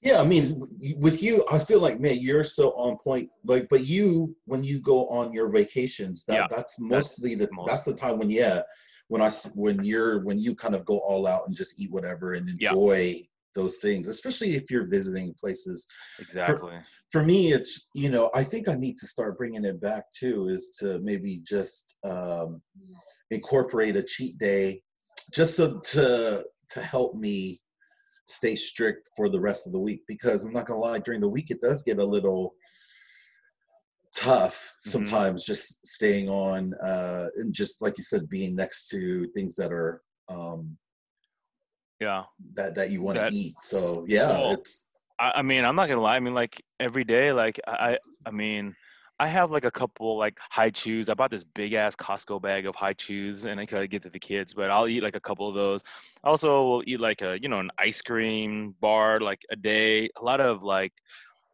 yeah, 0.07 0.21
I 0.21 0.25
mean, 0.25 0.63
with 0.99 1.21
you, 1.21 1.45
I 1.51 1.59
feel 1.59 1.81
like 1.81 1.99
man, 1.99 2.19
you're 2.21 2.45
so 2.45 2.71
on 2.73 2.97
point. 3.03 3.29
Like, 3.45 3.69
but 3.69 3.85
you, 3.85 4.37
when 4.45 4.63
you 4.63 4.81
go 4.81 5.09
on 5.09 5.33
your 5.33 5.49
vacations, 5.51 6.23
that 6.25 6.35
Yeah, 6.35 6.47
that's 6.49 6.79
mostly 6.81 7.35
the 7.35 7.49
most- 7.53 7.67
that's 7.67 7.85
the 7.85 7.93
time 7.95 8.19
when 8.19 8.31
yeah, 8.31 8.63
when 9.09 9.21
I 9.21 9.31
when 9.57 9.83
you're 9.83 10.25
when 10.25 10.39
you 10.39 10.55
kind 10.55 10.77
of 10.77 10.85
go 10.85 10.99
all 11.01 11.27
out 11.27 11.47
and 11.47 11.57
just 11.57 11.83
eat 11.83 11.91
whatever 11.91 12.35
and 12.35 12.49
Yeah. 12.49 12.71
enjoy 12.71 13.23
those 13.57 13.77
things, 13.79 14.07
especially 14.09 14.55
if 14.55 14.71
you're 14.71 14.87
visiting 14.87 15.35
places. 15.35 15.87
exactly 16.21 16.79
For 17.11 17.23
me, 17.25 17.53
it's 17.53 17.89
you 17.95 18.11
know, 18.11 18.31
I 18.33 18.45
think 18.45 18.69
I 18.69 18.75
need 18.75 18.97
to 18.99 19.07
start 19.07 19.37
bringing 19.39 19.65
it 19.65 19.81
back 19.81 20.05
too. 20.17 20.49
Is 20.49 20.77
to 20.81 21.01
maybe 21.01 21.39
just 21.39 21.97
um, 22.05 22.63
incorporate 23.31 23.97
a 23.97 24.05
cheat 24.05 24.39
day, 24.39 24.83
just 25.33 25.57
so 25.57 25.81
to 25.93 26.45
to 26.75 26.81
help 26.81 27.15
me 27.17 27.61
stay 28.27 28.55
strict 28.57 29.09
for 29.17 29.29
the 29.29 29.41
rest 29.41 29.67
of 29.67 29.73
the 29.73 29.79
week 29.79 30.03
because 30.09 30.45
I'm 30.45 30.53
not 30.53 30.67
gonna 30.67 30.81
lie, 30.81 30.99
during 30.99 31.21
the 31.21 31.29
week 31.29 31.51
it 31.51 31.61
does 31.61 31.83
get 31.83 31.99
a 31.99 32.05
little 32.05 32.55
tough 34.15 34.75
Mhm. 34.87 34.91
sometimes 34.91 35.45
just 35.45 35.87
staying 35.87 36.29
on 36.31 36.73
uh 36.83 37.27
and 37.37 37.53
just 37.53 37.83
like 37.83 37.99
you 37.99 38.05
said 38.05 38.29
being 38.31 38.57
next 38.57 38.89
to 38.89 39.27
things 39.35 39.55
that 39.57 39.71
are 39.71 40.01
um 40.31 40.79
yeah 42.01 42.25
that 42.55 42.75
that 42.75 42.89
you 42.91 43.03
want 43.03 43.19
to 43.19 43.29
eat 43.31 43.55
so 43.61 44.05
yeah 44.09 44.29
Well, 44.31 44.53
it's 44.53 44.87
I, 45.19 45.33
I 45.37 45.43
mean, 45.43 45.65
I'm 45.65 45.77
not 45.77 45.89
gonna 45.89 46.03
lie. 46.03 46.17
I 46.17 46.21
mean, 46.21 46.35
like 46.35 46.63
every 46.79 47.05
day, 47.05 47.33
like 47.33 47.59
I, 47.67 47.99
I 48.27 48.31
mean, 48.31 48.75
I 49.19 49.29
have 49.29 49.51
like 49.51 49.65
a 49.65 49.71
couple 49.71 50.19
like 50.19 50.39
Hi-Chews. 50.51 51.09
I 51.09 51.15
bought 51.15 51.31
this 51.31 51.45
big 51.45 51.73
ass 51.73 51.97
Costco 51.97 52.43
bag 52.43 52.67
of 52.67 52.75
Hi-Chews, 52.75 53.47
and 53.47 53.59
I 53.59 53.65
gotta 53.65 53.87
get 53.87 54.03
to 54.03 54.11
the 54.11 54.19
kids. 54.19 54.53
But 54.53 54.71
I'll 54.71 54.89
eat 54.89 55.03
like 55.03 55.17
a 55.17 55.21
couple 55.21 55.49
of 55.49 55.55
those. 55.55 55.83
Also, 56.23 56.65
will 56.65 56.83
eat 56.87 57.01
like 57.01 57.23
a 57.23 57.39
you 57.41 57.49
know 57.49 57.61
an 57.61 57.71
ice 57.79 58.03
cream 58.03 58.75
bar 58.81 59.21
like 59.21 59.41
a 59.51 59.57
day. 59.57 60.09
A 60.21 60.23
lot 60.23 60.41
of 60.41 60.63
like 60.63 60.93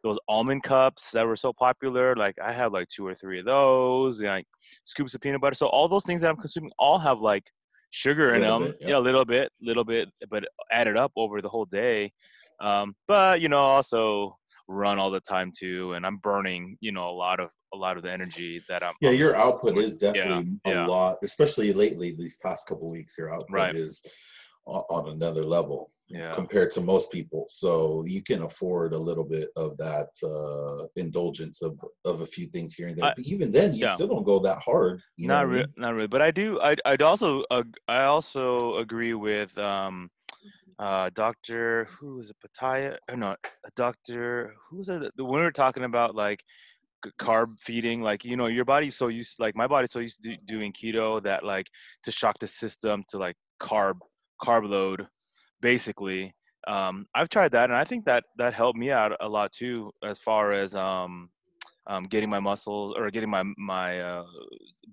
those 0.03 0.17
almond 0.27 0.63
cups 0.63 1.11
that 1.11 1.25
were 1.25 1.37
so 1.37 1.53
popular. 1.53 2.15
Like 2.15 2.35
I 2.43 2.51
have 2.51 2.73
like 2.73 2.89
two 2.89 3.07
or 3.07 3.15
three 3.15 3.39
of 3.39 3.45
those. 3.45 4.19
And, 4.19 4.29
like 4.29 4.47
scoops 4.83 5.13
of 5.15 5.21
peanut 5.21 5.39
butter. 5.39 5.55
So 5.55 5.67
all 5.67 5.87
those 5.87 6.05
things 6.05 6.21
that 6.21 6.29
I'm 6.29 6.37
consuming 6.37 6.71
all 6.77 6.99
have 6.99 7.21
like 7.21 7.49
sugar 7.91 8.33
in 8.33 8.41
them. 8.41 8.63
bit, 8.63 8.77
yeah. 8.81 8.87
yeah, 8.89 8.97
a 8.97 8.99
little 8.99 9.23
bit, 9.23 9.51
little 9.61 9.85
bit, 9.85 10.09
but 10.29 10.43
added 10.71 10.97
up 10.97 11.13
over 11.15 11.41
the 11.41 11.49
whole 11.49 11.65
day 11.65 12.11
um, 12.59 12.95
but 13.07 13.41
you 13.41 13.49
know 13.49 13.57
also 13.57 14.37
run 14.67 14.99
all 14.99 15.11
the 15.11 15.19
time 15.19 15.51
too 15.57 15.93
and 15.93 16.05
i'm 16.05 16.17
burning 16.17 16.77
you 16.79 16.91
know 16.91 17.09
a 17.09 17.11
lot 17.11 17.39
of 17.39 17.49
a 17.73 17.77
lot 17.77 17.97
of 17.97 18.03
the 18.03 18.11
energy 18.11 18.61
that 18.69 18.81
i'm 18.83 18.93
yeah 19.01 19.09
I'm- 19.09 19.17
your 19.19 19.35
output 19.35 19.77
is 19.77 19.97
definitely 19.97 20.53
yeah. 20.65 20.85
a 20.85 20.87
lot 20.87 21.17
especially 21.23 21.73
lately 21.73 22.15
these 22.17 22.37
past 22.37 22.67
couple 22.67 22.89
weeks 22.89 23.17
your 23.17 23.33
output 23.33 23.49
Right. 23.49 23.75
is 23.75 24.01
on, 24.65 25.09
another 25.09 25.43
level 25.43 25.89
yeah 26.07 26.31
compared 26.31 26.71
to 26.71 26.79
most 26.79 27.11
people 27.11 27.43
so 27.49 28.05
you 28.07 28.23
can 28.23 28.43
afford 28.43 28.93
a 28.93 28.97
little 28.97 29.25
bit 29.25 29.49
of 29.57 29.75
that 29.77 30.07
uh 30.23 30.87
indulgence 30.95 31.61
of 31.61 31.77
of 32.05 32.21
a 32.21 32.25
few 32.25 32.47
things 32.47 32.73
here 32.73 32.87
and 32.87 32.95
there 32.97 33.05
I- 33.05 33.13
but 33.17 33.25
even 33.27 33.51
then 33.51 33.73
you 33.73 33.81
yeah. 33.81 33.95
still 33.95 34.07
don't 34.07 34.23
go 34.23 34.39
that 34.39 34.59
hard 34.59 35.01
you 35.17 35.27
not 35.27 35.33
what 35.33 35.39
I 35.39 35.43
really 35.43 35.59
mean? 35.65 35.73
not 35.75 35.93
really 35.95 36.07
but 36.07 36.21
i 36.21 36.31
do 36.31 36.61
i 36.61 36.75
i'd 36.85 37.01
also 37.01 37.43
ag- 37.51 37.75
i 37.89 38.03
also 38.03 38.77
agree 38.77 39.13
with 39.13 39.57
um 39.57 40.09
uh 40.83 41.09
dr 41.13 41.87
who 41.97 42.15
was 42.17 42.29
it 42.29 42.35
pataya 42.43 42.97
or 43.09 43.15
no 43.15 43.35
dr 43.77 44.53
who 44.69 44.77
was 44.77 44.89
it 44.89 45.11
the 45.15 45.23
when 45.23 45.39
we 45.39 45.45
were 45.45 45.59
talking 45.63 45.85
about 45.85 46.13
like 46.13 46.43
carb 47.19 47.57
feeding 47.59 48.01
like 48.01 48.25
you 48.25 48.35
know 48.35 48.47
your 48.47 48.65
body's 48.65 48.95
so 48.95 49.07
used 49.07 49.39
like 49.39 49.55
my 49.55 49.67
body's 49.67 49.91
so 49.91 49.99
used 49.99 50.21
to 50.21 50.29
do, 50.31 50.37
doing 50.43 50.73
keto 50.73 51.23
that 51.23 51.45
like 51.45 51.67
to 52.03 52.11
shock 52.11 52.37
the 52.39 52.47
system 52.47 53.03
to 53.07 53.17
like 53.17 53.35
carb 53.61 53.95
carb 54.41 54.67
load 54.67 55.07
basically 55.61 56.33
um 56.67 57.05
i've 57.15 57.29
tried 57.29 57.51
that 57.51 57.69
and 57.69 57.77
i 57.77 57.85
think 57.85 58.03
that 58.03 58.23
that 58.37 58.53
helped 58.53 58.77
me 58.77 58.91
out 58.91 59.15
a 59.21 59.29
lot 59.37 59.53
too 59.53 59.89
as 60.03 60.19
far 60.19 60.51
as 60.51 60.75
um 60.75 61.29
um, 61.87 62.05
getting 62.05 62.29
my 62.29 62.39
muscles 62.39 62.95
or 62.97 63.09
getting 63.11 63.29
my 63.29 63.43
my 63.57 63.99
uh, 63.99 64.23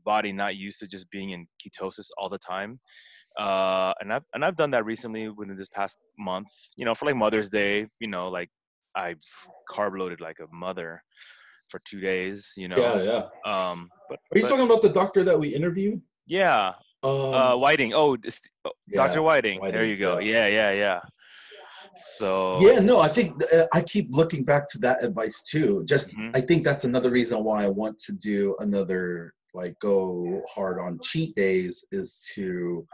body 0.05 0.33
not 0.33 0.57
used 0.57 0.81
to 0.81 0.89
just 0.89 1.11
being 1.11 1.31
in 1.31 1.47
ketosis 1.63 2.09
all 2.19 2.29
the 2.29 2.39
time. 2.39 2.81
Uh, 3.39 3.93
and 4.01 4.13
I've 4.13 4.25
and 4.35 4.45
I've 4.45 4.57
done 4.57 4.71
that 4.73 4.85
recently 4.85 5.29
within 5.29 5.57
this 5.57 5.69
past 5.69 5.99
month. 6.19 6.49
You 6.77 6.85
know, 6.85 6.95
for 6.95 7.07
like 7.07 7.17
Mother's 7.17 7.49
Day. 7.51 7.87
You 8.01 8.09
know, 8.09 8.29
like 8.29 8.51
I 8.97 9.15
carb 9.71 9.99
loaded 9.99 10.21
like 10.21 10.39
a 10.41 10.47
mother 10.55 11.03
for 11.69 11.81
two 11.85 12.01
days. 12.01 12.53
You 12.57 12.69
know. 12.69 12.77
yeah 12.77 13.03
yeah 13.03 13.23
Um. 13.71 13.89
But, 14.09 14.19
are 14.33 14.39
you 14.39 14.43
but- 14.43 14.49
talking 14.49 14.65
about 14.67 14.83
the 14.83 14.89
doctor 14.91 15.23
that 15.25 15.39
we 15.39 15.49
interviewed 15.49 16.01
yeah. 16.27 16.75
um 17.03 17.35
Uh, 17.35 17.57
Whiting. 17.57 17.95
Oh, 17.95 18.17
this- 18.17 18.41
oh, 18.65 18.73
yeah, 18.89 19.07
Dr. 19.07 19.23
Whiting. 19.23 19.61
There 19.63 19.85
you 19.87 19.97
go. 19.97 20.19
yeah. 20.19 20.47
Yeah. 20.47 20.73
Yeah. 20.73 21.01
So. 22.19 22.61
yeah 22.61 22.79
no 22.79 23.01
i 23.01 23.09
think 23.09 23.29
uh, 23.53 23.67
i 23.73 23.81
keep 23.83 24.07
looking 24.15 24.45
back 24.45 24.65
to 24.71 24.79
that 24.79 25.03
advice 25.03 25.43
too 25.43 25.83
just 25.85 26.17
Mhm. 26.17 26.37
i 26.37 26.41
think 26.41 26.63
that's 26.65 26.85
another 26.85 27.11
reason 27.11 27.43
why 27.43 27.65
i 27.65 27.69
want 27.69 27.99
to 28.07 28.13
do 28.13 28.57
another 28.61 29.35
like 29.55 29.75
go 29.81 30.41
hard 30.49 30.79
on 30.79 31.01
cheat 31.03 31.35
days 31.35 31.85
is 31.91 32.31
to 32.35 32.87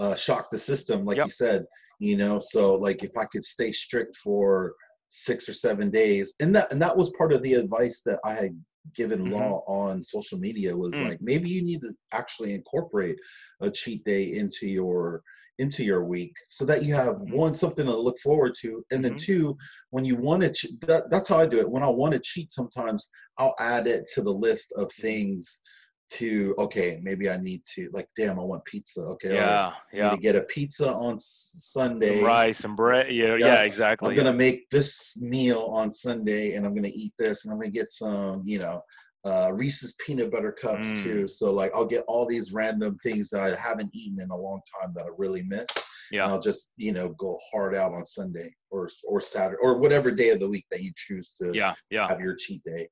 uh, 0.00 0.14
shock 0.14 0.50
the 0.50 0.58
system 0.58 1.04
like 1.04 1.16
Yep. 1.18 1.26
you 1.26 1.30
said 1.30 1.64
you 1.98 2.16
know 2.16 2.40
so 2.40 2.74
like 2.74 3.02
if 3.04 3.16
i 3.16 3.24
could 3.26 3.44
stay 3.44 3.70
strict 3.72 4.16
for 4.16 4.74
six 5.08 5.48
or 5.48 5.52
seven 5.52 5.90
days 5.90 6.34
and 6.40 6.54
that 6.54 6.72
and 6.72 6.82
that 6.82 6.96
was 6.96 7.12
part 7.16 7.32
of 7.32 7.42
the 7.42 7.54
advice 7.54 8.02
that 8.04 8.18
i 8.24 8.32
had 8.34 8.60
given 8.94 9.20
Mhm. 9.20 9.30
law 9.30 9.62
on 9.66 10.02
social 10.02 10.38
media 10.38 10.76
was 10.76 10.94
Mm. 10.96 11.02
like 11.04 11.20
maybe 11.22 11.48
you 11.48 11.62
need 11.62 11.80
to 11.82 11.94
actually 12.12 12.52
incorporate 12.52 13.16
a 13.60 13.70
cheat 13.70 14.04
day 14.04 14.34
into 14.34 14.66
your 14.66 15.22
into 15.58 15.84
your 15.84 16.04
week 16.04 16.34
so 16.48 16.64
that 16.64 16.82
you 16.82 16.92
have 16.94 17.14
Mhm. 17.14 17.28
one 17.28 17.54
something 17.54 17.86
to 17.86 17.96
look 17.96 18.18
forward 18.18 18.52
to 18.60 18.84
and 18.90 19.04
then 19.04 19.14
Mhm. 19.14 19.18
two 19.24 19.56
when 19.90 20.04
you 20.04 20.16
want 20.16 20.42
to 20.42 20.50
che- 20.52 20.76
that, 20.80 21.08
that's 21.10 21.28
how 21.28 21.38
i 21.38 21.46
do 21.46 21.60
it 21.60 21.70
when 21.70 21.84
i 21.84 21.88
want 21.88 22.12
to 22.12 22.18
cheat 22.18 22.50
sometimes 22.50 23.08
i'll 23.38 23.54
add 23.60 23.86
it 23.86 24.04
to 24.12 24.20
the 24.20 24.32
list 24.34 24.72
of 24.76 24.90
things 24.92 25.62
to 26.10 26.54
okay 26.58 27.00
maybe 27.02 27.30
i 27.30 27.36
need 27.36 27.62
to 27.64 27.88
like 27.92 28.06
damn 28.16 28.38
i 28.38 28.42
want 28.42 28.64
pizza 28.66 29.00
okay 29.00 29.34
Yeah. 29.34 29.72
Yeah. 29.92 30.10
need 30.10 30.16
to 30.16 30.22
get 30.22 30.36
a 30.36 30.42
pizza 30.42 30.92
on 30.92 31.16
sunday 31.18 32.22
rice, 32.22 32.64
and 32.64 32.76
bread. 32.76 33.10
Yeah. 33.12 33.36
Yeah, 33.36 33.46
Yeah. 33.46 33.62
exactly. 33.62 34.10
i'm 34.10 34.16
gonna 34.16 34.32
make 34.36 34.68
this 34.70 35.18
meal 35.22 35.68
on 35.72 35.90
sunday 35.90 36.54
and 36.54 36.66
i'm 36.66 36.74
gonna 36.74 36.90
eat 36.92 37.14
this 37.18 37.44
and 37.44 37.52
i'm 37.52 37.58
gonna 37.58 37.70
get 37.70 37.90
some 37.90 38.42
you 38.44 38.58
know 38.58 38.82
uh, 39.26 39.50
Reese's 39.54 39.94
peanut 40.04 40.30
butter 40.30 40.52
cups 40.52 40.92
Mm. 40.92 41.02
too. 41.02 41.26
So 41.26 41.50
like 41.50 41.72
I'll 41.74 41.86
get 41.86 42.04
all 42.06 42.26
these 42.26 42.52
random 42.52 42.94
things 43.02 43.30
that 43.30 43.40
I 43.40 43.54
haven't 43.56 43.88
eaten 43.94 44.20
in 44.20 44.28
a 44.28 44.36
long 44.36 44.60
time 44.78 44.92
that 44.94 45.06
I 45.06 45.08
really 45.16 45.42
miss. 45.44 45.66
Yeah. 46.10 46.24
And 46.24 46.32
I'll 46.32 46.40
just 46.40 46.74
you 46.76 46.92
know 46.92 47.08
go 47.16 47.38
hard 47.50 47.74
out 47.74 47.94
on 47.94 48.04
Sunday 48.04 48.54
or 48.70 48.86
or 49.08 49.20
Saturday 49.22 49.56
or 49.62 49.78
whatever 49.78 50.10
day 50.10 50.28
of 50.28 50.40
the 50.40 50.48
week 50.50 50.66
that 50.70 50.82
you 50.82 50.92
choose 50.94 51.32
to 51.40 51.52
Yeah. 51.54 51.72
Yeah. 51.88 52.06
have 52.06 52.20
your 52.20 52.34
cheat 52.34 52.62
day. 52.64 52.86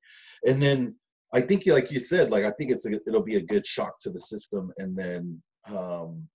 And 0.47 0.59
then 0.59 0.95
I 1.33 1.41
think 1.41 1.65
like 1.67 1.91
you 1.91 1.99
said, 1.99 2.31
like 2.31 2.45
I 2.45 2.51
think 2.51 2.71
it's 2.71 2.85
a, 2.85 2.99
it'll 3.07 3.23
be 3.23 3.37
a 3.37 3.41
good 3.41 3.65
shock 3.65 3.97
to 4.01 4.09
the 4.11 4.19
system. 4.19 4.71
And 4.77 4.95
then 4.95 5.41
um 5.71 6.27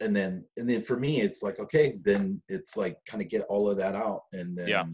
and 0.00 0.16
then 0.16 0.44
and 0.56 0.68
then 0.68 0.80
for 0.82 0.98
me 0.98 1.20
it's 1.20 1.42
like 1.42 1.58
okay 1.58 1.98
then 2.02 2.40
it's 2.48 2.76
like 2.76 2.96
kind 3.06 3.22
of 3.22 3.28
get 3.28 3.42
all 3.48 3.68
of 3.68 3.76
that 3.76 3.94
out 3.94 4.22
and 4.32 4.56
then 4.56 4.68
Yeah. 4.68 4.84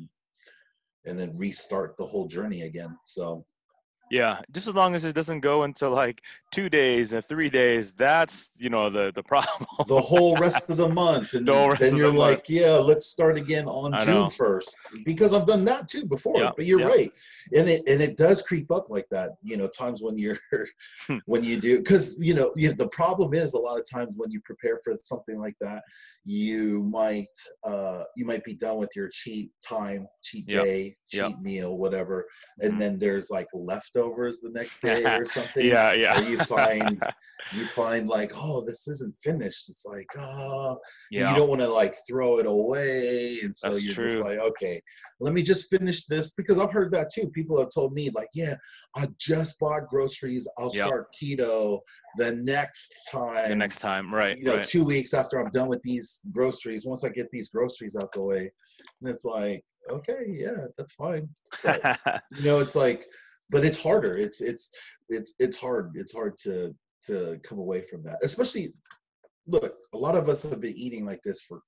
and 1.04 1.18
then 1.18 1.36
restart 1.36 1.96
the 1.96 2.06
whole 2.06 2.26
journey 2.26 2.62
again. 2.62 2.96
So 3.04 3.46
Yeah, 4.10 4.40
just 4.52 4.68
as 4.68 4.74
long 4.74 4.94
as 4.94 5.04
it 5.04 5.14
doesn't 5.14 5.40
go 5.40 5.64
into 5.64 5.88
like 5.88 6.22
two 6.52 6.68
days 6.68 7.12
and 7.12 7.24
three 7.24 7.50
days, 7.50 7.92
that's 7.92 8.52
you 8.58 8.70
know 8.70 8.88
the 8.88 9.10
the 9.14 9.22
problem. 9.32 9.66
the 9.88 10.00
whole 10.00 10.36
rest 10.38 10.70
of 10.70 10.76
the 10.76 10.88
month 10.88 11.34
and 11.34 11.46
The 11.46 11.76
then 11.80 11.96
you're 11.96 12.10
the 12.12 12.18
like 12.18 12.44
yeah 12.48 12.74
let's 12.74 13.06
start 13.06 13.36
again 13.36 13.66
on 13.66 13.92
I 13.92 14.04
june 14.04 14.26
1st 14.26 15.04
because 15.04 15.32
i've 15.32 15.46
done 15.46 15.64
that 15.66 15.86
too 15.86 16.04
before 16.06 16.40
Yeah, 16.40 16.52
but 16.56 16.64
you're 16.66 16.80
yeah. 16.80 16.86
right 16.88 17.10
and 17.54 17.68
it 17.68 17.82
and 17.88 18.00
it 18.00 18.16
does 18.16 18.42
creep 18.42 18.70
up 18.72 18.86
like 18.88 19.06
that 19.10 19.32
you 19.42 19.56
know 19.56 19.68
times 19.68 20.02
when 20.02 20.16
you're 20.18 20.38
Hmm. 21.06 21.18
when 21.26 21.44
you 21.44 21.60
do 21.60 21.78
because 21.78 22.18
you 22.20 22.34
know 22.34 22.52
you, 22.56 22.72
the 22.72 22.88
problem 22.88 23.34
is 23.34 23.52
a 23.52 23.58
lot 23.58 23.78
of 23.78 23.84
times 23.92 24.14
when 24.16 24.30
you 24.30 24.40
prepare 24.44 24.78
for 24.82 24.94
something 24.98 25.38
like 25.38 25.54
that 25.60 25.82
you 26.24 26.82
might 26.82 27.34
uh 27.64 28.02
you 28.16 28.24
might 28.24 28.44
be 28.44 28.54
done 28.54 28.78
with 28.78 28.90
your 28.96 29.08
cheat 29.12 29.50
time 29.66 30.06
cheat 30.22 30.46
Yeah, 30.48 30.62
day 30.62 30.96
cheat 31.08 31.20
yeah. 31.20 31.40
meal 31.40 31.76
whatever 31.76 32.26
and 32.60 32.74
Mhm. 32.74 32.78
then 32.80 32.98
there's 32.98 33.30
like 33.30 33.46
leftovers 33.96 34.40
the 34.40 34.50
next 34.50 34.80
day 34.80 35.04
or 35.04 35.24
something. 35.26 35.66
yeah, 35.66 35.92
yeah. 35.92 36.18
You 36.20 36.38
find 36.38 37.00
you 37.52 37.64
find 37.64 38.08
like, 38.08 38.32
oh, 38.34 38.64
this 38.64 38.88
isn't 38.88 39.16
finished. 39.18 39.68
It's 39.68 39.84
like, 39.86 40.06
oh, 40.18 40.78
yeah. 41.10 41.30
you 41.30 41.36
don't 41.36 41.48
want 41.48 41.60
to 41.60 41.68
like 41.68 41.94
throw 42.08 42.38
it 42.38 42.46
away, 42.46 43.38
and 43.42 43.54
so 43.54 43.68
That's 43.68 43.84
you're 43.84 43.94
true. 43.94 44.04
just 44.04 44.22
like, 44.24 44.38
okay, 44.38 44.82
let 45.20 45.32
me 45.32 45.42
just 45.42 45.70
finish 45.70 46.06
this 46.06 46.32
because 46.32 46.58
I've 46.58 46.72
heard 46.72 46.92
that 46.92 47.10
too. 47.12 47.28
People 47.30 47.58
have 47.58 47.70
told 47.74 47.92
me 47.92 48.10
like, 48.10 48.28
yeah, 48.34 48.54
I 48.96 49.06
just 49.18 49.58
bought 49.58 49.88
groceries. 49.88 50.48
I'll 50.58 50.70
Yep. 50.74 50.86
start 50.86 51.06
keto 51.20 51.80
the 52.18 52.32
next 52.36 53.08
time. 53.10 53.48
the 53.48 53.56
next 53.56 53.78
time, 53.78 54.12
right? 54.12 54.36
you 54.36 54.44
know, 54.44 54.56
right. 54.56 54.64
two 54.64 54.84
weeks 54.84 55.14
after 55.14 55.40
I'm 55.40 55.50
done 55.50 55.68
with 55.68 55.82
these 55.82 56.20
groceries, 56.32 56.86
once 56.86 57.04
I 57.04 57.08
get 57.10 57.30
these 57.30 57.50
groceries 57.50 57.96
out 57.96 58.12
the 58.12 58.22
way, 58.22 58.50
and 59.00 59.10
it's 59.10 59.24
like, 59.24 59.62
okay, 59.90 60.26
yeah, 60.28 60.66
that's 60.76 60.92
fine. 60.92 61.28
But, 61.62 61.98
you 62.32 62.44
know, 62.44 62.58
it's 62.60 62.76
like, 62.76 63.04
but 63.50 63.64
it's 63.64 63.82
harder. 63.82 64.16
It's 64.16 64.40
it's 64.40 64.70
it's 65.08 65.34
it's 65.38 65.56
hard. 65.56 65.92
It's 65.94 66.12
hard 66.14 66.36
to 66.44 66.74
to 67.06 67.38
come 67.44 67.58
away 67.58 67.82
from 67.82 68.02
that. 68.04 68.18
Especially, 68.22 68.72
look, 69.46 69.74
a 69.94 69.98
lot 69.98 70.16
of 70.16 70.28
us 70.28 70.42
have 70.42 70.60
been 70.60 70.76
eating 70.76 71.04
like 71.06 71.20
this 71.22 71.40
for 71.42 71.60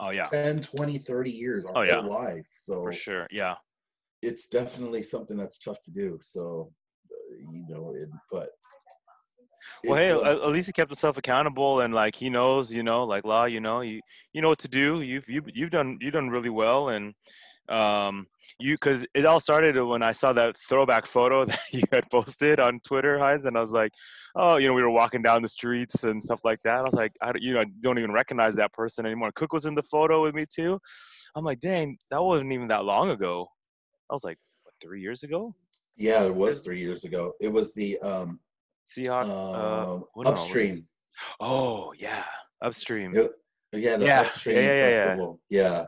oh 0.00 0.10
yeah, 0.10 0.24
10, 0.24 0.60
20, 0.60 0.98
30 0.98 1.30
years, 1.30 1.64
our 1.66 1.72
Oh, 1.76 1.82
yeah. 1.82 2.00
whole 2.00 2.10
life. 2.10 2.46
So 2.56 2.82
for 2.82 2.92
sure. 2.92 3.26
Yeah. 3.30 3.54
it's 4.22 4.48
definitely 4.48 5.02
something 5.02 5.36
that's 5.36 5.58
tough 5.62 5.80
to 5.82 5.90
do. 5.90 6.18
So, 6.22 6.72
uh, 7.12 7.52
you 7.52 7.64
know, 7.68 7.92
it, 7.94 8.08
but. 8.32 8.48
Well, 9.86 9.96
hey, 9.96 10.10
uh, 10.12 10.46
at 10.46 10.48
least 10.52 10.66
he 10.66 10.72
kept 10.72 10.90
himself 10.90 11.18
accountable, 11.18 11.80
and 11.80 11.92
like 11.92 12.14
he 12.14 12.30
knows, 12.30 12.72
you 12.72 12.82
know, 12.82 13.04
like 13.04 13.24
law, 13.24 13.44
you 13.44 13.60
know, 13.60 13.80
you 13.82 14.00
you 14.32 14.40
know 14.40 14.48
what 14.48 14.58
to 14.60 14.68
do. 14.68 15.02
You've 15.02 15.28
you 15.28 15.42
you've 15.52 15.70
done 15.70 15.98
you've 16.00 16.12
done 16.14 16.30
really 16.30 16.48
well, 16.50 16.88
and 16.88 17.14
um, 17.68 18.26
you 18.58 18.74
because 18.74 19.04
it 19.14 19.26
all 19.26 19.40
started 19.40 19.80
when 19.82 20.02
I 20.02 20.12
saw 20.12 20.32
that 20.34 20.56
throwback 20.68 21.06
photo 21.06 21.44
that 21.46 21.60
you 21.72 21.82
had 21.92 22.08
posted 22.10 22.60
on 22.60 22.80
Twitter, 22.80 23.18
Heinz, 23.18 23.44
and 23.44 23.56
I 23.56 23.60
was 23.60 23.72
like, 23.72 23.92
oh, 24.36 24.56
you 24.56 24.68
know, 24.68 24.74
we 24.74 24.82
were 24.82 24.90
walking 24.90 25.22
down 25.22 25.42
the 25.42 25.48
streets 25.48 26.04
and 26.04 26.22
stuff 26.22 26.40
like 26.44 26.58
that. 26.64 26.78
I 26.78 26.82
was 26.82 26.94
like, 26.94 27.12
I 27.22 27.32
don't- 27.32 27.42
you 27.42 27.54
know, 27.54 27.60
I 27.60 27.66
don't 27.80 27.98
even 27.98 28.12
recognize 28.12 28.54
that 28.56 28.72
person 28.72 29.06
anymore. 29.06 29.30
Cook 29.34 29.52
was 29.52 29.66
in 29.66 29.74
the 29.74 29.82
photo 29.82 30.22
with 30.22 30.34
me 30.34 30.44
too. 30.52 30.78
I'm 31.36 31.44
like, 31.44 31.60
dang, 31.60 31.96
that 32.10 32.22
wasn't 32.22 32.52
even 32.52 32.68
that 32.68 32.84
long 32.84 33.10
ago. 33.10 33.46
I 34.10 34.14
was 34.14 34.24
like, 34.24 34.38
what, 34.62 34.74
three 34.82 35.00
years 35.00 35.22
ago? 35.22 35.54
yeah, 35.96 36.24
it 36.24 36.34
was 36.34 36.60
three 36.60 36.80
years 36.80 37.04
ago. 37.04 37.32
It 37.40 37.52
was 37.52 37.72
the 37.74 37.98
um, 38.00 38.40
Seahawk. 38.88 39.28
uh, 39.28 39.92
um, 39.92 40.04
what- 40.14 40.24
no, 40.24 40.24
what 40.24 40.26
is- 40.26 40.32
upstream. 40.32 40.86
Oh 41.40 41.92
yeah, 41.96 42.24
upstream. 42.62 43.14
It- 43.16 43.30
yeah, 43.72 43.96
the 43.96 44.04
Yeah, 44.06 44.20
upstream 44.20 44.56
yeah, 44.56 44.62
yeah, 44.62 44.90
yeah, 44.90 45.16
yeah. 45.16 45.32
Yeah. 45.50 45.84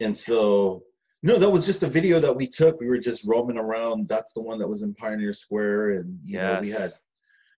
And 0.00 0.16
so 0.16 0.82
no, 1.22 1.38
that 1.38 1.50
was 1.50 1.66
just 1.66 1.82
a 1.82 1.88
video 1.88 2.20
that 2.20 2.34
we 2.36 2.46
took. 2.46 2.80
We 2.80 2.88
were 2.88 2.98
just 2.98 3.24
roaming 3.26 3.58
around. 3.58 4.08
That's 4.08 4.32
the 4.32 4.42
one 4.42 4.58
that 4.58 4.68
was 4.68 4.82
in 4.82 4.94
Pioneer 4.94 5.32
Square. 5.32 5.92
And 5.92 6.18
you 6.24 6.38
know, 6.38 6.60
we 6.60 6.70
had 6.70 6.90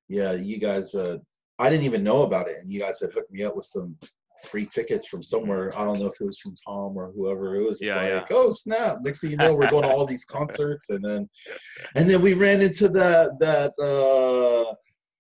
yeah, 0.08 0.32
you 0.32 0.58
guys 0.58 0.94
uh 0.94 1.18
I 1.58 1.68
didn't 1.68 1.84
even 1.84 2.04
know 2.04 2.22
about 2.22 2.48
it. 2.48 2.58
And 2.62 2.72
you 2.72 2.80
guys 2.80 3.00
had 3.00 3.12
hooked 3.12 3.32
me 3.32 3.42
up 3.42 3.56
with 3.56 3.66
some 3.66 3.96
free 4.44 4.66
tickets 4.66 5.08
from 5.08 5.22
somewhere. 5.22 5.70
I 5.76 5.84
don't 5.84 5.98
know 5.98 6.06
if 6.06 6.20
it 6.20 6.24
was 6.24 6.38
from 6.38 6.54
Tom 6.66 6.96
or 6.96 7.10
whoever. 7.14 7.56
It 7.56 7.64
was 7.64 7.80
just 7.80 7.94
Yeah, 7.94 8.06
yeah. 8.06 8.24
oh 8.30 8.50
snap. 8.52 8.98
Next 9.02 9.20
thing 9.20 9.32
you 9.32 9.36
know, 9.36 9.54
we're 9.54 9.68
going 9.68 9.82
to 9.82 9.90
all 9.90 10.06
these 10.06 10.24
concerts 10.36 10.90
and 10.90 11.04
then 11.04 11.28
and 11.96 12.08
then 12.08 12.22
we 12.22 12.34
ran 12.34 12.60
into 12.60 12.88
that 12.90 13.38
that 13.40 13.72
uh 13.82 14.72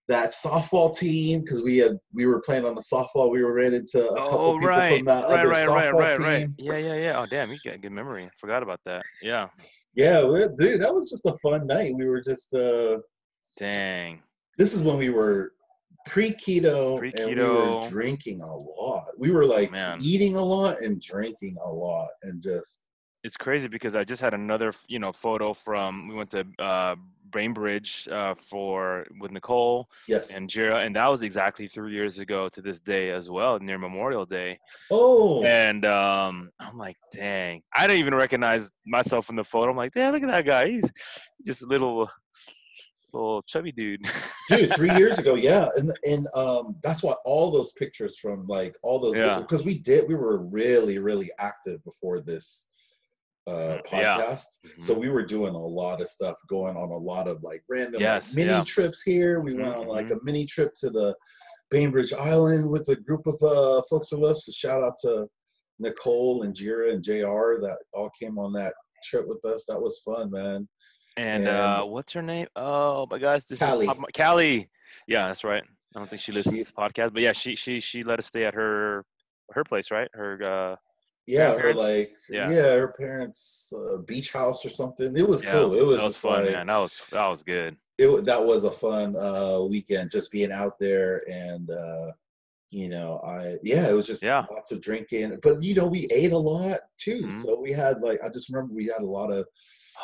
that 0.08 0.30
softball 0.30 0.96
team 0.96 1.40
because 1.40 1.62
we 1.62 1.76
had 1.76 1.98
we 2.14 2.24
were 2.26 2.40
playing 2.40 2.64
on 2.64 2.74
the 2.74 2.80
softball. 2.80 3.30
We 3.30 3.44
were 3.44 3.52
ran 3.52 3.74
into 3.74 4.08
a 4.08 4.14
couple 4.16 4.38
Oh 4.38 4.54
people 4.54 4.68
right, 4.68 4.96
from 4.96 5.04
that 5.04 5.24
right, 5.28 5.40
other 5.40 5.48
right, 5.50 5.68
right, 5.68 5.92
softball 5.92 5.98
right, 5.98 6.12
team. 6.16 6.22
right. 6.22 6.48
Yeah, 6.56 6.78
yeah, 6.78 6.94
yeah. 6.96 7.20
Oh 7.20 7.26
damn, 7.26 7.50
you 7.52 7.58
got 7.64 7.74
a 7.74 7.78
good 7.78 7.92
memory. 7.92 8.28
Forgot 8.38 8.62
about 8.62 8.80
that. 8.86 9.02
Yeah. 9.22 9.48
Yeah, 9.94 10.20
dude, 10.58 10.80
that 10.80 10.94
was 10.94 11.10
just 11.10 11.26
a 11.26 11.34
fun 11.42 11.66
night. 11.66 11.94
We 11.94 12.06
were 12.06 12.20
just 12.20 12.54
uh 12.54 12.98
Dang. 13.56 14.22
this 14.56 14.72
is 14.72 14.82
when 14.82 14.96
we 14.96 15.10
were 15.10 15.52
pre-keto, 16.06 16.98
pre-keto. 16.98 17.26
and 17.26 17.36
we 17.36 17.44
were 17.44 17.80
drinking 17.90 18.40
a 18.40 18.56
lot. 18.56 19.08
We 19.18 19.30
were 19.30 19.44
like 19.44 19.70
eating 20.00 20.36
a 20.36 20.44
lot 20.44 20.80
and 20.82 21.00
drinking 21.00 21.56
a 21.62 21.68
lot 21.68 22.08
and 22.22 22.40
just 22.40 22.86
It's 23.24 23.36
crazy 23.36 23.68
because 23.68 23.94
I 23.96 24.04
just 24.04 24.22
had 24.22 24.32
another, 24.32 24.72
you 24.86 25.00
know, 25.00 25.12
photo 25.12 25.52
from 25.52 26.08
we 26.08 26.14
went 26.14 26.30
to 26.30 26.46
uh, 26.58 26.94
Bainbridge 27.30 28.08
uh, 28.10 28.34
for 28.34 29.06
with 29.20 29.30
Nicole 29.30 29.88
yes. 30.06 30.36
and 30.36 30.48
Jira, 30.48 30.84
and 30.86 30.96
that 30.96 31.06
was 31.06 31.22
exactly 31.22 31.66
three 31.68 31.92
years 31.92 32.18
ago 32.18 32.48
to 32.50 32.62
this 32.62 32.80
day 32.80 33.10
as 33.10 33.28
well, 33.30 33.58
near 33.58 33.78
Memorial 33.78 34.24
Day. 34.24 34.58
oh, 34.90 35.42
And 35.44 35.84
um, 35.84 36.50
I'm 36.60 36.76
like, 36.76 36.96
dang, 37.12 37.62
I 37.76 37.86
didn't 37.86 38.00
even 38.00 38.14
recognize 38.14 38.70
myself 38.86 39.30
in 39.30 39.36
the 39.36 39.44
photo. 39.44 39.70
I'm 39.70 39.76
like, 39.76 39.92
damn, 39.92 40.12
look 40.12 40.22
at 40.22 40.28
that 40.28 40.46
guy. 40.46 40.68
He's 40.68 40.90
just 41.46 41.62
a 41.62 41.66
little, 41.66 42.10
little 43.12 43.42
chubby 43.42 43.72
dude. 43.72 44.06
dude 44.48 44.74
three 44.76 44.94
years 44.96 45.18
ago 45.18 45.34
yeah 45.34 45.68
and 45.76 45.92
and 46.08 46.26
um 46.34 46.74
that's 46.82 47.02
why 47.02 47.12
all 47.24 47.50
those 47.50 47.72
pictures 47.72 48.18
from 48.18 48.46
like 48.46 48.74
all 48.82 48.98
those 48.98 49.16
Yeah. 49.16 49.40
because 49.40 49.62
we 49.64 49.78
did 49.78 50.08
we 50.08 50.14
were 50.14 50.38
really 50.38 50.98
really 50.98 51.30
active 51.38 51.84
before 51.84 52.20
this 52.20 52.68
uh 53.48 53.78
Yeah. 53.92 54.16
podcast 54.16 54.46
so 54.78 54.98
we 54.98 55.08
were 55.08 55.24
doing 55.24 55.54
a 55.54 55.66
lot 55.82 56.00
of 56.02 56.08
stuff 56.08 56.36
going 56.48 56.76
on 56.76 56.90
a 56.90 56.96
lot 57.12 57.26
of 57.28 57.42
like 57.42 57.62
random 57.68 58.00
Yes, 58.00 58.30
like, 58.30 58.36
mini 58.36 58.50
yeah. 58.58 58.64
trips 58.64 59.02
here 59.02 59.40
we 59.40 59.54
went 59.54 59.74
Mhm, 59.74 59.80
on 59.80 59.86
like 59.88 60.10
a 60.10 60.16
mini 60.22 60.44
trip 60.44 60.72
to 60.82 60.90
the 60.90 61.14
bainbridge 61.70 62.12
island 62.12 62.68
with 62.68 62.88
a 62.88 62.96
group 62.96 63.26
of 63.26 63.36
uh 63.42 63.80
folks 63.90 64.12
of 64.12 64.22
us 64.22 64.46
a 64.48 64.52
shout 64.52 64.82
out 64.82 64.94
to 65.04 65.26
nicole 65.78 66.42
and 66.42 66.54
jira 66.54 66.92
and 66.92 67.02
jr 67.04 67.60
that 67.64 67.78
all 67.92 68.10
came 68.20 68.38
on 68.38 68.52
that 68.52 68.74
trip 69.04 69.26
with 69.28 69.42
us 69.44 69.64
that 69.68 69.80
was 69.80 70.00
fun 70.04 70.30
man 70.30 70.68
And 71.16 71.48
uh, 71.48 71.82
what's 71.84 72.12
her 72.12 72.22
name? 72.22 72.46
Oh 72.54 73.06
my 73.10 73.18
gosh, 73.18 73.42
this 73.44 73.58
Callie. 73.58 73.86
is 73.86 73.92
Pop- 73.92 74.12
Callie. 74.16 74.70
Yeah, 75.08 75.26
that's 75.26 75.42
right. 75.42 75.64
I 75.94 75.98
don't 75.98 76.08
think 76.08 76.22
she 76.22 76.30
listens 76.30 76.56
She- 76.58 76.64
to 76.64 76.70
the 76.72 76.80
podcast, 76.80 77.12
but 77.12 77.22
yeah, 77.26 77.32
she 77.32 77.56
she 77.56 77.80
she 77.80 78.04
let 78.04 78.18
us 78.20 78.26
stay 78.26 78.44
at 78.44 78.54
her 78.54 79.04
her 79.54 79.64
place, 79.64 79.90
right? 79.90 80.08
Her 80.14 80.32
uh, 80.54 80.76
Yeah, 81.28 81.52
grandparents? 81.60 81.82
like 81.82 82.16
Yeah. 82.30 82.50
yeah, 82.50 82.74
her 82.76 82.94
parents' 82.98 83.72
uh, 83.76 83.98
beach 83.98 84.32
house 84.32 84.64
or 84.64 84.70
something. 84.70 85.14
It 85.14 85.28
was 85.28 85.44
yeah, 85.44 85.52
cool. 85.52 85.74
It 85.78 85.84
was, 85.84 86.00
that 86.00 86.06
was 86.06 86.16
fun, 86.16 86.44
like, 86.44 86.52
man. 86.52 86.66
That 86.68 86.78
was 86.78 87.00
that 87.12 87.26
was 87.26 87.42
good. 87.42 87.76
It 87.98 88.24
that 88.24 88.42
was 88.42 88.64
a 88.64 88.70
fun 88.70 89.14
uh, 89.14 89.60
weekend, 89.60 90.10
just 90.10 90.32
being 90.32 90.52
out 90.52 90.78
there 90.78 91.22
and 91.28 91.70
uh, 91.70 92.12
you 92.70 92.88
know, 92.88 93.20
I 93.24 93.56
yeah, 93.62 93.88
it 93.88 93.94
was 93.94 94.06
just 94.06 94.22
Yeah. 94.22 94.44
lots 94.50 94.72
of 94.72 94.80
drinking. 94.80 95.38
But 95.42 95.62
you 95.62 95.74
know, 95.74 95.86
we 95.86 96.06
ate 96.12 96.32
a 96.32 96.38
lot 96.38 96.78
too, 96.98 97.22
Mhm. 97.28 97.32
so 97.32 97.58
we 97.58 97.72
had 97.72 98.00
like 98.02 98.20
I 98.24 98.28
just 98.28 98.50
remember 98.50 98.74
we 98.74 98.86
had 98.86 99.02
a 99.02 99.06
lot 99.06 99.30
of 99.30 99.46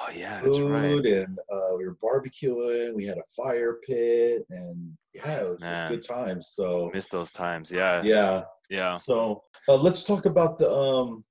Oh 0.00 0.10
yeah, 0.10 0.40
that's 0.40 0.46
right. 0.60 0.96
food 0.96 1.06
and 1.06 1.38
uh, 1.52 1.76
we 1.76 1.86
were 1.86 1.96
barbecuing. 2.02 2.94
We 2.94 3.04
had 3.06 3.18
a 3.18 3.24
fire 3.36 3.78
pit 3.86 4.44
and 4.50 4.96
yeah, 5.12 5.42
it 5.42 5.48
was 5.48 5.60
Man. 5.60 5.72
just 5.72 6.08
good 6.08 6.16
times. 6.16 6.48
So 6.48 6.90
Miss 6.92 7.06
those 7.06 7.30
times. 7.30 7.70
Yeah, 7.70 8.02
yeah, 8.02 8.42
yeah. 8.70 8.96
So 8.96 9.44
uh, 9.68 9.76
let's 9.76 10.04
talk 10.04 10.26
about 10.26 10.58
the 10.58 10.70
um. 10.70 11.24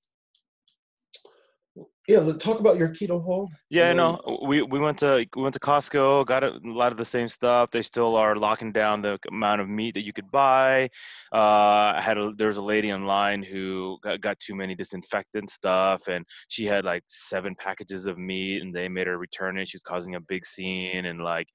Yeah, 2.07 2.29
talk 2.37 2.59
about 2.59 2.77
your 2.77 2.89
keto 2.89 3.23
haul. 3.23 3.49
Yeah, 3.69 3.91
And 3.91 3.97
no, 3.97 4.39
we 4.45 4.61
we 4.61 4.77
went 4.77 4.99
to 4.99 5.25
we 5.35 5.41
went 5.41 5.53
to 5.53 5.59
Costco, 5.59 6.25
got 6.25 6.43
a 6.43 6.59
lot 6.65 6.91
of 6.91 6.97
the 6.97 7.05
same 7.05 7.29
stuff. 7.29 7.71
They 7.71 7.81
still 7.81 8.17
are 8.17 8.35
locking 8.35 8.73
down 8.73 9.01
the 9.01 9.17
amount 9.29 9.61
of 9.61 9.69
meat 9.69 9.93
that 9.93 10.03
you 10.03 10.11
could 10.11 10.29
buy. 10.29 10.89
Uh, 11.31 11.95
I 11.95 12.01
had 12.01 12.17
a, 12.17 12.33
there 12.35 12.47
was 12.47 12.57
a 12.57 12.61
lady 12.61 12.91
online 12.91 13.41
who 13.41 13.99
got, 14.03 14.19
got 14.19 14.39
too 14.39 14.53
many 14.53 14.75
disinfectant 14.75 15.49
stuff, 15.49 16.09
and 16.09 16.25
she 16.49 16.65
had 16.65 16.83
like 16.83 17.03
seven 17.07 17.55
packages 17.55 18.05
of 18.05 18.17
meat, 18.17 18.61
and 18.61 18.75
they 18.75 18.89
made 18.89 19.07
her 19.07 19.17
return 19.17 19.57
it. 19.57 19.69
She's 19.69 19.81
causing 19.81 20.15
a 20.15 20.19
big 20.21 20.45
scene, 20.45 21.05
and 21.05 21.23
like, 21.23 21.47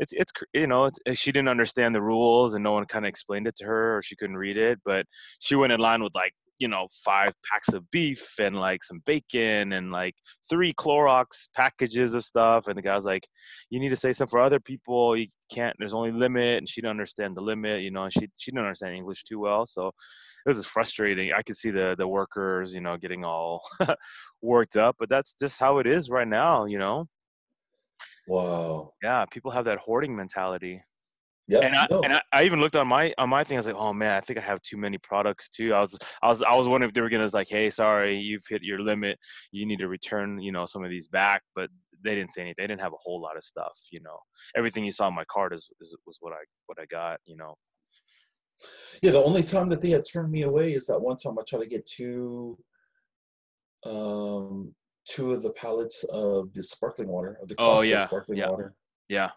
it's 0.00 0.12
it's 0.12 0.32
you 0.52 0.66
know, 0.66 0.86
it's, 0.86 0.98
she 1.14 1.30
didn't 1.30 1.48
understand 1.48 1.94
the 1.94 2.02
rules, 2.02 2.54
and 2.54 2.64
no 2.64 2.72
one 2.72 2.86
kind 2.86 3.04
of 3.04 3.08
explained 3.08 3.46
it 3.46 3.54
to 3.56 3.66
her, 3.66 3.98
or 3.98 4.02
she 4.02 4.16
couldn't 4.16 4.36
read 4.36 4.56
it. 4.56 4.80
But 4.84 5.06
she 5.38 5.54
went 5.54 5.72
in 5.72 5.78
line 5.78 6.02
with 6.02 6.14
like 6.16 6.32
you 6.58 6.68
know 6.68 6.86
five 7.04 7.32
packs 7.50 7.72
of 7.72 7.90
beef 7.90 8.38
and 8.40 8.56
like 8.56 8.82
some 8.84 9.02
bacon 9.04 9.72
and 9.72 9.90
like 9.90 10.14
three 10.48 10.72
Clorox 10.74 11.48
packages 11.54 12.14
of 12.14 12.24
stuff. 12.24 12.68
And 12.68 12.76
the 12.76 12.82
guy 12.82 12.94
was 12.94 13.04
like, 13.04 13.26
"You 13.70 13.80
need 13.80 13.88
to 13.90 13.96
say 13.96 14.12
something 14.12 14.30
for 14.30 14.40
other 14.40 14.60
people. 14.60 15.16
You 15.16 15.26
can't. 15.50 15.74
There's 15.78 15.94
only 15.94 16.12
limit." 16.12 16.58
And 16.58 16.68
she 16.68 16.80
didn't 16.80 16.90
understand 16.92 17.36
the 17.36 17.40
limit. 17.42 17.82
You 17.82 17.90
know, 17.90 18.04
and 18.04 18.12
she 18.12 18.28
she 18.38 18.50
didn't 18.50 18.64
understand 18.66 18.94
English 18.94 19.24
too 19.24 19.40
well, 19.40 19.66
so 19.66 19.88
it 19.88 20.48
was 20.48 20.56
just 20.58 20.70
frustrating. 20.70 21.32
I 21.32 21.42
could 21.42 21.56
see 21.56 21.70
the 21.70 21.94
the 21.96 22.08
workers, 22.08 22.74
you 22.74 22.80
know, 22.80 22.96
getting 22.96 23.24
all 23.24 23.62
worked 24.42 24.76
up. 24.76 24.96
But 24.98 25.08
that's 25.08 25.34
just 25.34 25.58
how 25.58 25.78
it 25.78 25.86
is 25.86 26.10
right 26.10 26.28
now. 26.28 26.64
You 26.66 26.78
know, 26.78 27.06
Wow. 28.26 28.92
yeah, 29.02 29.24
people 29.30 29.50
have 29.50 29.64
that 29.66 29.78
hoarding 29.78 30.14
mentality. 30.16 30.82
Yeah. 31.48 31.58
and 31.60 31.74
I, 31.74 31.86
no. 31.90 32.00
and 32.02 32.14
I, 32.14 32.22
I 32.32 32.44
even 32.44 32.60
looked 32.60 32.76
on 32.76 32.86
my 32.86 33.12
on 33.18 33.28
my 33.28 33.42
thing. 33.44 33.56
I 33.56 33.60
was 33.60 33.66
like, 33.66 33.76
oh 33.76 33.92
man, 33.92 34.12
I 34.12 34.20
think 34.20 34.38
I 34.38 34.42
have 34.42 34.62
too 34.62 34.76
many 34.76 34.98
products 34.98 35.48
too. 35.48 35.74
I 35.74 35.80
was 35.80 35.98
I 36.22 36.28
was 36.28 36.42
I 36.42 36.54
was 36.54 36.68
wondering 36.68 36.88
if 36.88 36.94
they 36.94 37.00
were 37.00 37.08
gonna 37.10 37.28
like, 37.32 37.48
hey, 37.48 37.68
sorry, 37.68 38.16
you've 38.16 38.44
hit 38.48 38.62
your 38.62 38.80
limit. 38.80 39.18
You 39.50 39.66
need 39.66 39.80
to 39.80 39.88
return, 39.88 40.40
you 40.40 40.52
know, 40.52 40.66
some 40.66 40.84
of 40.84 40.90
these 40.90 41.08
back. 41.08 41.42
But 41.54 41.68
they 42.04 42.14
didn't 42.14 42.30
say 42.30 42.42
anything. 42.42 42.54
They 42.58 42.66
didn't 42.66 42.80
have 42.80 42.92
a 42.92 43.02
whole 43.02 43.20
lot 43.20 43.36
of 43.36 43.44
stuff. 43.44 43.78
You 43.90 44.00
know, 44.02 44.18
everything 44.56 44.84
you 44.84 44.92
saw 44.92 45.06
on 45.06 45.14
my 45.14 45.24
card 45.24 45.52
is, 45.52 45.68
is 45.80 45.96
was 46.06 46.18
what 46.20 46.32
I 46.32 46.42
what 46.66 46.78
I 46.80 46.86
got. 46.86 47.18
You 47.26 47.36
know. 47.36 47.56
yeah, 49.02 49.10
the 49.10 49.22
only 49.22 49.42
time 49.42 49.68
that 49.68 49.80
they 49.82 49.90
had 49.90 50.04
turned 50.10 50.30
me 50.30 50.42
away 50.42 50.72
is 50.72 50.86
that 50.86 51.00
one 51.00 51.16
time 51.16 51.38
I 51.38 51.42
tried 51.48 51.60
to 51.60 51.66
get 51.66 51.86
two, 51.86 52.58
um, 53.84 54.74
two 55.08 55.32
of 55.32 55.42
the 55.42 55.52
pallets 55.52 56.04
of 56.12 56.52
the 56.54 56.62
sparkling 56.62 57.08
water 57.08 57.38
of 57.42 57.48
the 57.48 57.56
Oh, 57.58 57.78
Costco 57.78 57.88
yeah, 57.88 58.06
sparkling 58.06 58.38
yeah. 58.38 58.50
water. 58.50 58.74
Yeah. 59.08 59.30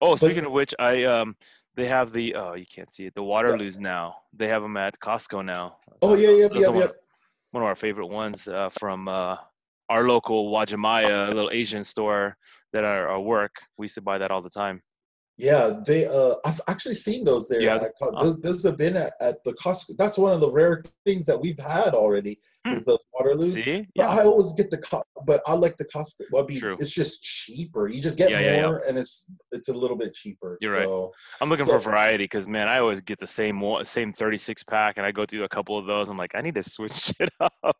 Oh, 0.00 0.12
But- 0.12 0.20
speaking 0.20 0.46
of 0.46 0.52
which, 0.52 0.74
I 0.78 1.04
um 1.04 1.36
they 1.76 1.86
have 1.86 2.12
the 2.12 2.34
oh 2.36 2.54
you 2.54 2.66
can't 2.66 2.92
see 2.92 3.06
it 3.06 3.14
the 3.14 3.22
Waterloos 3.22 3.78
now. 3.78 4.16
They 4.32 4.48
have 4.48 4.62
them 4.62 4.76
at 4.76 4.98
Costco 5.00 5.44
now. 5.44 5.78
Oh 6.02 6.14
yeah, 6.14 6.30
yeah, 6.30 6.48
Those 6.48 6.62
yeah, 6.62 6.68
are 6.68 6.72
one, 6.72 6.78
yeah. 6.80 6.84
of- 6.84 6.96
one 7.52 7.62
of 7.62 7.66
our 7.68 7.76
favorite 7.76 8.08
ones 8.08 8.48
uh, 8.48 8.68
from 8.70 9.06
uh, 9.08 9.36
our 9.88 10.08
local 10.08 10.50
Uwajimaya, 10.52 11.28
little 11.28 11.50
Asian 11.52 11.84
store 11.84 12.36
that 12.72 12.84
our, 12.84 13.08
our 13.08 13.20
work. 13.20 13.54
We 13.78 13.84
used 13.84 13.94
to 13.96 14.02
buy 14.02 14.18
that 14.18 14.30
all 14.32 14.42
the 14.42 14.50
time. 14.50 14.82
Yeah, 15.36 15.80
they. 15.84 16.06
Uh, 16.06 16.36
I've 16.44 16.60
actually 16.68 16.94
seen 16.94 17.24
those 17.24 17.48
there. 17.48 17.60
Yeah. 17.60 17.76
At, 17.76 17.92
Co- 18.00 18.10
Uh. 18.10 18.22
those, 18.22 18.36
those 18.40 18.62
have 18.62 18.76
been 18.76 18.96
at, 18.96 19.14
at 19.20 19.42
the 19.44 19.52
Costco. 19.54 19.96
That's 19.98 20.16
one 20.16 20.32
of 20.32 20.38
the 20.40 20.50
rare 20.50 20.82
things 21.04 21.26
that 21.26 21.40
we've 21.40 21.58
had 21.58 21.92
already. 21.94 22.38
Hmm. 22.64 22.72
Is 22.72 22.84
those 22.84 23.00
Waterloos. 23.14 23.52
See? 23.62 23.80
But 23.80 24.02
Yeah. 24.04 24.08
I 24.08 24.22
always 24.24 24.52
get 24.52 24.70
the 24.70 24.78
co- 24.78 25.02
but 25.26 25.42
I 25.46 25.54
like 25.54 25.76
the 25.76 25.84
Costco. 25.86 26.22
Well, 26.30 26.44
I 26.44 26.46
mean, 26.46 26.60
True. 26.60 26.76
it's 26.78 26.92
just 26.92 27.22
cheaper. 27.22 27.88
You 27.88 28.00
just 28.00 28.16
get 28.16 28.30
Yeah, 28.30 28.40
yeah, 28.40 28.54
yeah. 28.54 28.62
more, 28.66 28.78
and 28.86 28.96
it's 28.96 29.28
it's 29.52 29.68
a 29.68 29.72
little 29.74 29.96
bit 29.96 30.14
cheaper. 30.14 30.56
You're 30.60 30.74
right. 30.74 30.84
so, 30.84 31.12
I'm 31.40 31.48
looking 31.50 31.66
so- 31.66 31.72
for 31.72 31.90
variety 31.90 32.24
because 32.24 32.46
man, 32.46 32.68
I 32.68 32.78
always 32.78 33.00
get 33.00 33.18
the 33.18 33.26
same 33.26 33.60
one, 33.60 33.84
same 33.84 34.12
36 34.12 34.62
pack, 34.62 34.98
and 34.98 35.04
I 35.06 35.10
go 35.10 35.26
through 35.26 35.42
a 35.44 35.48
couple 35.48 35.76
of 35.76 35.86
those. 35.86 36.08
I'm 36.08 36.16
like, 36.16 36.34
I 36.36 36.40
need 36.42 36.54
to 36.54 36.62
switch 36.62 37.12
it 37.20 37.30
up. 37.40 37.76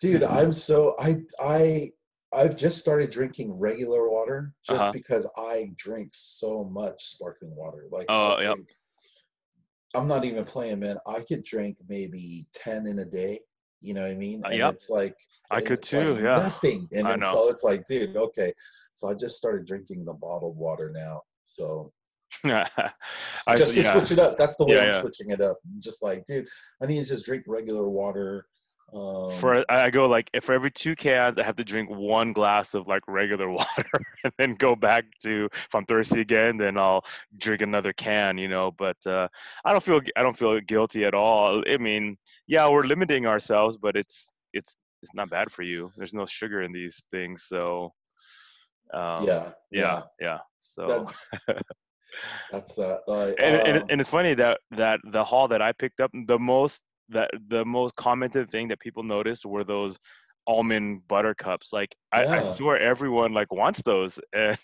dude, 0.00 0.24
I'm 0.24 0.52
so 0.52 0.96
I 0.98 1.16
I 1.40 1.92
I've 2.32 2.56
just 2.56 2.78
started 2.78 3.10
drinking 3.10 3.52
regular 3.58 4.10
water 4.10 4.52
just 4.66 4.80
Uh-huh. 4.80 4.92
because 4.92 5.28
I 5.36 5.70
drink 5.76 6.10
so 6.12 6.64
much 6.64 7.02
sparkling 7.04 7.54
water. 7.54 7.86
Like, 7.90 8.06
Oh, 8.08 8.36
drink- 8.42 8.68
I'm 9.94 10.08
not 10.08 10.24
even 10.24 10.44
playing, 10.44 10.80
man. 10.80 10.98
I 11.06 11.20
could 11.20 11.42
drink 11.44 11.78
maybe 11.88 12.48
ten 12.52 12.86
in 12.86 12.98
a 12.98 13.04
day. 13.04 13.40
You 13.80 13.94
know 13.94 14.02
what 14.02 14.10
I 14.10 14.14
mean? 14.14 14.42
Uh, 14.44 14.48
And 14.48 14.58
yep. 14.58 14.74
it's 14.74 14.90
like 14.90 15.16
I 15.50 15.60
could 15.60 15.78
it's 15.78 15.92
like 15.92 16.02
too, 16.02 16.14
yeah. 16.16 16.34
Nothing, 16.34 16.88
and 16.92 17.06
then 17.06 17.20
know. 17.20 17.32
so 17.32 17.48
it's 17.48 17.62
like, 17.62 17.86
dude, 17.86 18.16
okay. 18.16 18.52
So 18.94 19.08
I 19.08 19.14
just 19.14 19.36
started 19.36 19.64
drinking 19.66 20.04
the 20.04 20.12
bottled 20.12 20.56
water 20.56 20.90
now. 20.94 21.22
So 21.44 21.92
I, 22.44 23.54
just 23.56 23.74
to 23.74 23.82
yeah. 23.82 23.92
switch 23.92 24.10
it 24.10 24.18
up. 24.18 24.36
That's 24.36 24.56
the 24.56 24.66
way 24.66 24.74
Yeah, 24.74 24.82
I'm 24.82 24.88
yeah. 24.92 25.00
switching 25.00 25.30
it 25.30 25.40
up. 25.40 25.58
Just 25.78 26.02
like, 26.02 26.24
dude, 26.24 26.48
I 26.82 26.86
need 26.86 27.00
to 27.02 27.06
just 27.08 27.24
drink 27.24 27.44
regular 27.46 27.88
water. 27.88 28.46
Um, 28.94 29.30
for 29.32 29.64
I 29.68 29.90
go 29.90 30.06
like 30.06 30.30
if 30.32 30.44
for 30.44 30.52
every 30.54 30.70
two 30.70 30.94
cans 30.94 31.38
I 31.38 31.42
have 31.42 31.56
to 31.56 31.64
drink 31.64 31.90
one 31.90 32.32
glass 32.32 32.72
of 32.72 32.86
like 32.86 33.02
regular 33.08 33.50
water 33.60 33.90
and 34.22 34.32
then 34.38 34.54
go 34.54 34.76
back 34.76 35.04
to 35.22 35.48
if 35.52 35.74
I'm 35.74 35.84
thirsty 35.86 36.20
again 36.20 36.56
then 36.56 36.78
I'll 36.78 37.04
drink 37.36 37.62
another 37.62 37.92
can 37.92 38.38
you 38.38 38.46
know 38.48 38.70
but 38.70 38.96
uh, 39.04 39.26
I 39.64 39.72
don't 39.72 39.82
feel 39.82 40.00
I 40.16 40.22
don't 40.22 40.36
feel 40.38 40.60
guilty 40.60 41.04
at 41.04 41.14
all 41.14 41.64
I 41.68 41.78
mean 41.78 42.16
yeah 42.46 42.68
we're 42.68 42.84
limiting 42.84 43.26
ourselves 43.26 43.76
but 43.76 43.96
it's 43.96 44.30
it's 44.52 44.76
it's 45.02 45.12
not 45.14 45.30
bad 45.30 45.50
for 45.50 45.62
you 45.62 45.90
there's 45.96 46.14
no 46.14 46.24
sugar 46.24 46.62
in 46.62 46.72
these 46.72 47.04
things 47.10 47.42
so 47.42 47.92
um, 48.94 49.26
yeah, 49.26 49.50
yeah 49.72 50.02
yeah 50.20 50.38
so 50.60 51.10
That- 51.48 51.62
That's 52.52 52.74
that. 52.76 53.00
Like, 53.06 53.34
and, 53.40 53.56
and, 53.56 53.78
um, 53.78 53.86
and 53.90 54.00
it's 54.00 54.08
funny 54.08 54.32
that 54.34 54.60
that 54.70 55.00
the 55.04 55.24
haul 55.24 55.48
that 55.48 55.60
I 55.60 55.72
picked 55.72 56.00
up 56.00 56.10
the 56.26 56.38
most 56.38 56.82
that 57.08 57.30
the 57.48 57.64
most 57.64 57.96
commented 57.96 58.50
thing 58.50 58.68
that 58.68 58.80
people 58.80 59.02
noticed 59.02 59.46
were 59.46 59.64
those 59.64 59.98
almond 60.46 61.06
butter 61.08 61.34
cups. 61.34 61.72
Like 61.72 61.94
I, 62.12 62.24
I 62.24 62.54
swear 62.56 62.78
everyone 62.78 63.32
like 63.32 63.52
wants 63.52 63.82
those. 63.82 64.18
And 64.32 64.56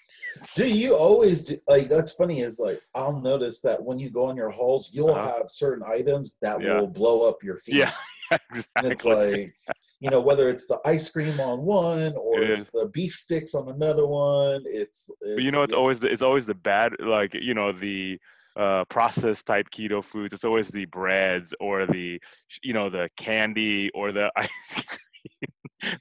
do 0.55 0.67
you 0.67 0.97
always 0.97 1.45
do, 1.47 1.59
like? 1.69 1.89
That's 1.89 2.13
funny. 2.13 2.41
Is 2.41 2.59
like 2.59 2.81
I'll 2.95 3.21
notice 3.21 3.61
that 3.63 3.83
when 3.83 3.99
you 3.99 4.11
go 4.11 4.27
on 4.27 4.37
your 4.37 4.51
hauls, 4.51 4.91
you'll 4.93 5.11
Uh-huh. 5.11 5.39
have 5.39 5.51
certain 5.51 5.85
items 5.87 6.39
that 6.41 6.61
Yeah. 6.61 6.81
will 6.81 6.89
blow 6.89 7.29
up 7.29 7.43
your 7.43 7.57
feet. 7.59 7.77
yeah, 7.77 7.93
And 8.77 8.87
it's 8.87 9.05
like 9.05 9.53
you 10.01 10.11
know 10.11 10.21
whether 10.21 10.49
it's 10.49 10.67
the 10.67 10.81
ice 10.87 11.11
cream 11.11 11.39
on 11.39 11.61
one 11.63 12.15
or 12.17 12.43
It 12.43 12.51
it's 12.51 12.63
is. 12.63 12.71
the 12.71 12.87
beef 12.87 13.13
sticks 13.15 13.55
on 13.55 13.69
another 13.69 14.07
one. 14.07 14.63
It's, 14.67 15.11
it's 15.21 15.35
but 15.35 15.43
you 15.43 15.51
know, 15.51 15.63
it's 15.63 15.75
always 15.75 16.01
the 16.01 16.11
it's 16.11 16.23
always 16.23 16.47
the 16.47 16.55
bad 16.55 16.95
like 17.01 17.35
you 17.35 17.55
know 17.55 17.71
the 17.73 18.19
uh 18.57 18.85
processed 18.87 19.47
type 19.47 19.69
keto 19.71 20.05
foods. 20.05 20.33
It's 20.35 20.45
always 20.45 20.69
the 20.69 20.85
breads 20.87 21.55
or 21.61 21.87
the 21.87 22.21
you 22.63 22.73
know 22.73 22.91
the 22.91 23.09
candy 23.17 23.91
or 23.95 24.13
the 24.13 24.31
ice 24.37 24.75
cream. 24.75 25.99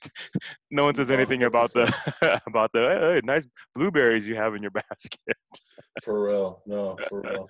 no 0.70 0.86
one 0.86 0.96
says 0.96 1.10
anything 1.12 1.44
about 1.44 1.72
the 1.74 1.92
about 2.48 2.72
the 2.74 2.80
"Hey, 2.82 3.14
hey, 3.16 3.22
nice 3.24 3.46
blueberries 3.76 4.28
you 4.28 4.36
have 4.36 4.56
in 4.56 4.62
your 4.62 4.72
basket. 4.90 5.38
for 6.04 6.24
real. 6.24 6.62
No, 6.66 6.98
for 7.10 7.22
real. 7.22 7.48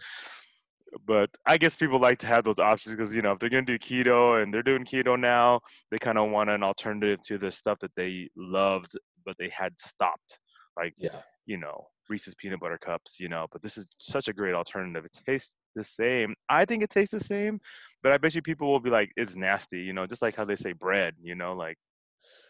but 1.08 1.30
I 1.46 1.58
guess 1.58 1.76
people 1.76 2.00
like 2.00 2.20
to 2.20 2.28
have 2.28 2.44
those 2.44 2.60
options 2.60 2.96
because 2.96 3.16
you 3.16 3.22
know 3.22 3.32
if 3.34 3.40
they're 3.40 3.50
gonna 3.50 3.64
do 3.64 3.78
keto 3.80 4.42
and 4.42 4.54
they're 4.54 4.64
doing 4.64 4.86
keto 4.86 5.20
now, 5.20 5.62
they 5.90 5.98
kind 5.98 6.18
of 6.18 6.30
want 6.32 6.50
an 6.50 6.64
alternative 6.64 7.20
to 7.28 7.38
the 7.38 7.52
stuff 7.52 7.80
that 7.80 7.92
they 7.96 8.30
loved 8.36 8.92
but 9.26 9.36
they 9.38 9.50
had 9.50 9.78
stopped, 9.80 10.40
like 10.78 10.94
Yeah. 10.98 11.22
you 11.46 11.58
know 11.58 11.88
Reese's 12.12 12.36
peanut 12.36 12.60
butter 12.60 12.78
cups, 12.78 13.20
you 13.20 13.30
know. 13.30 13.48
But 13.52 13.64
this 13.64 13.78
is 13.78 13.88
such 13.98 14.28
a 14.28 14.34
great 14.34 14.54
alternative. 14.54 15.06
It 15.06 15.18
tastes 15.26 15.58
the 15.76 15.84
same. 15.84 16.36
I 16.50 16.66
think 16.66 16.84
it 16.84 16.90
tastes 16.92 17.14
the 17.14 17.20
same, 17.20 17.60
but 18.04 18.14
I 18.14 18.18
bet 18.18 18.36
you 18.36 18.42
people 18.42 18.70
will 18.70 18.80
be 18.82 18.92
like, 18.92 19.12
it's 19.16 19.36
nasty, 19.36 19.80
you 19.80 19.94
know, 19.94 20.06
just 20.06 20.22
like 20.22 20.36
how 20.36 20.46
they 20.46 20.58
say 20.58 20.74
bread, 20.74 21.16
you 21.22 21.34
know, 21.36 21.54
like 21.54 21.78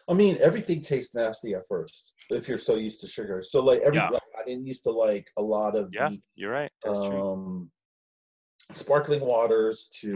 I 0.08 0.14
mean, 0.14 0.36
everything 0.42 0.80
tastes 0.80 1.14
nasty 1.14 1.54
at 1.54 1.62
first 1.68 2.14
if 2.30 2.48
you're 2.48 2.58
so 2.58 2.74
used 2.74 3.00
to 3.00 3.06
sugar. 3.06 3.40
So 3.42 3.64
like 3.64 3.80
every 3.80 3.98
Yeah. 3.98 4.10
like, 4.10 4.22
I 4.38 4.44
didn't 4.44 4.66
used 4.66 4.82
to 4.84 4.90
like 4.90 5.26
a 5.38 5.42
lot 5.42 5.76
of 5.76 5.90
yeah, 5.92 6.08
the 6.08 6.20
you're 6.34 6.50
right. 6.50 6.70
That's 6.84 7.08
true. 7.08 7.32
Um, 7.32 7.70
sparkling 8.74 9.20
waters 9.20 9.88
to 10.00 10.08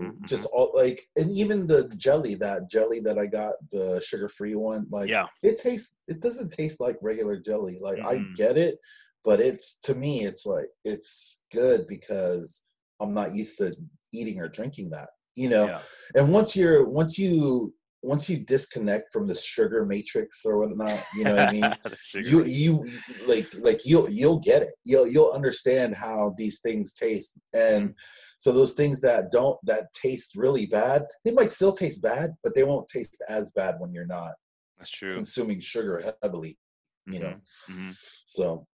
mhm, 0.00 0.24
just 0.24 0.44
all 0.46 0.70
like 0.74 1.08
and 1.16 1.30
even 1.30 1.66
the 1.66 1.88
jelly 1.96 2.34
that 2.34 2.68
jelly 2.70 3.00
that 3.00 3.18
i 3.18 3.26
got 3.26 3.54
the 3.70 4.00
sugar 4.00 4.28
free 4.28 4.54
one 4.54 4.86
like 4.90 5.08
Yeah, 5.08 5.26
it 5.42 5.56
tastes 5.58 6.00
it 6.08 6.20
doesn't 6.20 6.50
taste 6.50 6.80
like 6.80 6.96
regular 7.02 7.38
jelly. 7.38 7.78
Like 7.80 7.98
i 8.04 8.18
Mhm. 8.18 8.34
get 8.36 8.56
it 8.56 8.78
but 9.24 9.40
it's 9.40 9.78
to 9.80 9.94
me 9.94 10.24
it's 10.24 10.46
like 10.46 10.66
it's 10.84 11.42
good 11.52 11.86
because 11.88 12.64
i'm 13.00 13.14
not 13.14 13.34
used 13.34 13.58
to 13.58 13.74
eating 14.12 14.40
or 14.40 14.48
drinking 14.48 14.90
that 14.90 15.10
you 15.34 15.48
know? 15.48 15.66
Yeah, 15.66 15.80
and 16.14 16.32
once 16.32 16.54
you're 16.54 16.84
once 16.88 17.18
you 17.18 17.74
once 18.04 18.28
you 18.28 18.38
disconnect 18.38 19.12
from 19.12 19.26
the 19.26 19.34
sugar 19.34 19.84
matrix 19.86 20.44
or 20.44 20.58
whatnot 20.58 21.04
you 21.12 21.24
know 21.24 21.32
what 21.32 21.48
i 21.48 21.50
mean 21.50 21.76
you 22.24 22.44
you 22.44 22.84
like 23.26 23.50
like 23.58 23.80
you'll 23.84 24.08
you'll 24.10 24.38
get 24.38 24.62
it 24.62 24.74
you'll 24.84 25.06
you'll 25.06 25.32
understand 25.32 25.94
how 25.94 26.34
these 26.36 26.60
things 26.60 26.92
taste 26.92 27.38
and 27.54 27.94
so 28.38 28.52
those 28.52 28.74
things 28.74 29.00
that 29.00 29.30
don't 29.30 29.58
that 29.64 29.86
taste 29.92 30.32
really 30.36 30.66
bad 30.66 31.04
they 31.24 31.30
might 31.30 31.52
still 31.52 31.72
taste 31.72 32.02
bad 32.02 32.30
but 32.42 32.54
they 32.54 32.62
won't 32.62 32.86
taste 32.86 33.24
as 33.28 33.50
bad 33.52 33.76
when 33.78 33.92
you're 33.92 34.06
not 34.06 34.32
That's 34.78 34.90
true. 34.90 35.12
consuming 35.12 35.60
sugar 35.60 36.12
heavily 36.22 36.58
you 37.06 37.20
know 37.20 37.34
Mhm, 37.70 37.90
mhm. 37.90 38.22
so 38.26 38.66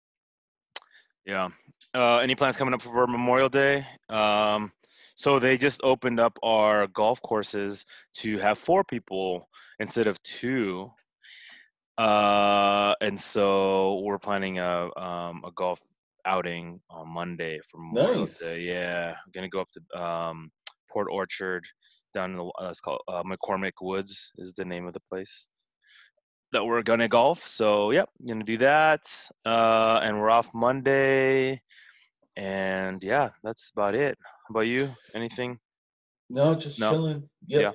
Yeah. 1.25 1.49
Uh, 1.93 2.17
any 2.17 2.35
plans 2.35 2.57
coming 2.57 2.73
up 2.73 2.81
for 2.81 3.05
Memorial 3.07 3.49
Day? 3.49 3.85
Um, 4.09 4.71
so 5.19 5.37
they 5.37 5.57
just 5.57 5.81
opened 5.83 6.17
up 6.17 6.39
our 6.43 6.87
golf 6.87 7.21
courses 7.21 7.85
to 8.13 8.37
have 8.37 8.57
four 8.57 8.85
people 8.85 9.49
instead 9.77 10.07
of 10.07 10.23
two. 10.23 10.91
Uh, 11.97 12.95
and 13.01 13.19
so 13.19 13.99
we're 13.99 14.17
planning 14.17 14.59
a 14.59 14.89
um, 14.97 15.43
a 15.45 15.51
golf 15.53 15.81
outing 16.23 16.79
on 16.89 17.09
Monday 17.09 17.59
for 17.69 17.81
Memorial 17.81 18.21
Nice. 18.21 18.39
Day. 18.39 18.61
Yeah, 18.61 19.09
I'm 19.09 19.31
gonna 19.33 19.49
go 19.49 19.59
up 19.59 19.67
to 19.71 20.01
um, 20.01 20.51
Port 20.89 21.09
Orchard 21.11 21.65
down 22.13 22.31
in 22.31 22.37
the 22.37 22.45
uh, 22.45 22.69
it's 22.69 22.79
called 22.79 23.01
uh, 23.09 23.23
McCormick 23.23 23.81
Woods 23.81 24.31
is 24.37 24.53
the 24.53 24.63
name 24.63 24.87
of 24.87 24.93
the 24.93 25.01
place 25.01 25.49
that 26.53 26.63
we're 26.63 26.81
gonna 26.81 27.09
golf. 27.09 27.45
So 27.45 27.91
yep, 27.91 28.07
gonna 28.25 28.45
do 28.45 28.59
that. 28.59 29.01
Uh, 29.45 29.99
and 30.01 30.17
we're 30.17 30.29
off 30.29 30.53
Monday. 30.53 31.61
And 32.37 33.03
yeah, 33.03 33.31
that's 33.43 33.69
about 33.75 33.95
it. 33.95 34.17
About 34.49 34.61
you? 34.61 34.89
Anything? 35.13 35.59
no 36.31 36.53
just 36.53 36.79
No. 36.79 36.91
chilling 36.91 37.29
yep. 37.47 37.61
Yeah. 37.61 37.71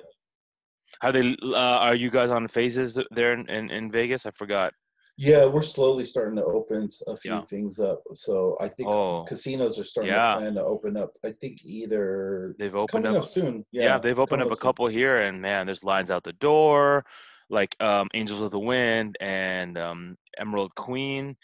How 1.01 1.11
they? 1.11 1.35
Uh, 1.43 1.55
are 1.57 1.95
you 1.95 2.09
guys 2.09 2.31
on 2.31 2.47
phases 2.47 2.97
there 3.11 3.33
in, 3.33 3.49
in, 3.49 3.69
in 3.69 3.91
Vegas? 3.91 4.25
I 4.25 4.31
forgot. 4.31 4.71
yeah 5.17 5.45
we're 5.45 5.61
slowly 5.61 6.03
starting 6.05 6.35
to 6.37 6.43
open 6.43 6.87
a 7.07 7.15
few 7.17 7.31
Yeah. 7.35 7.39
things 7.51 7.79
up 7.79 8.01
so 8.13 8.57
i 8.59 8.67
think 8.67 8.87
Oh. 8.89 9.23
casinos 9.23 9.79
are 9.79 9.83
starting 9.85 10.11
Yeah. 10.13 10.33
to 10.33 10.39
plan 10.39 10.53
to 10.55 10.63
open 10.73 10.93
up 10.97 11.11
i 11.23 11.31
think 11.41 11.55
either 11.63 12.53
They've 12.59 12.75
opened 12.83 13.05
up. 13.07 13.15
up, 13.23 13.25
soon 13.25 13.53
yeah, 13.71 13.83
yeah, 13.87 13.97
they've 13.97 14.19
opened 14.23 14.41
coming 14.41 14.51
up 14.53 14.57
a 14.59 14.65
couple 14.67 14.87
here, 14.87 15.17
and 15.25 15.41
man, 15.41 15.65
there's 15.67 15.83
lines 15.93 16.11
out 16.11 16.23
the 16.23 16.33
door, 16.49 17.05
like 17.49 17.73
um, 17.89 18.07
Angel 18.13 18.43
of 18.43 18.51
the 18.51 18.59
Winds 18.71 19.15
and 19.21 19.77
um, 19.77 19.99
Emerald 20.37 20.73
Queen. 20.75 21.35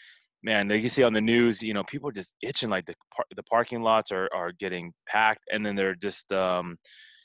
Man, 0.44 0.66
they 0.68 0.78
you 0.78 0.88
see 0.88 1.04
on 1.04 1.12
the 1.12 1.20
news, 1.20 1.62
you 1.62 1.72
know, 1.74 1.84
people 1.84 2.08
are 2.08 2.12
just 2.12 2.32
itching. 2.42 2.68
Like 2.70 2.86
the 2.86 2.94
par- 3.14 3.26
the 3.36 3.42
parking 3.44 3.82
lots 3.82 4.10
are 4.10 4.28
are 4.34 4.52
getting 4.52 4.92
packed, 5.08 5.42
and 5.52 5.64
then 5.64 5.76
they're 5.76 5.94
just, 5.94 6.32
um, 6.32 6.78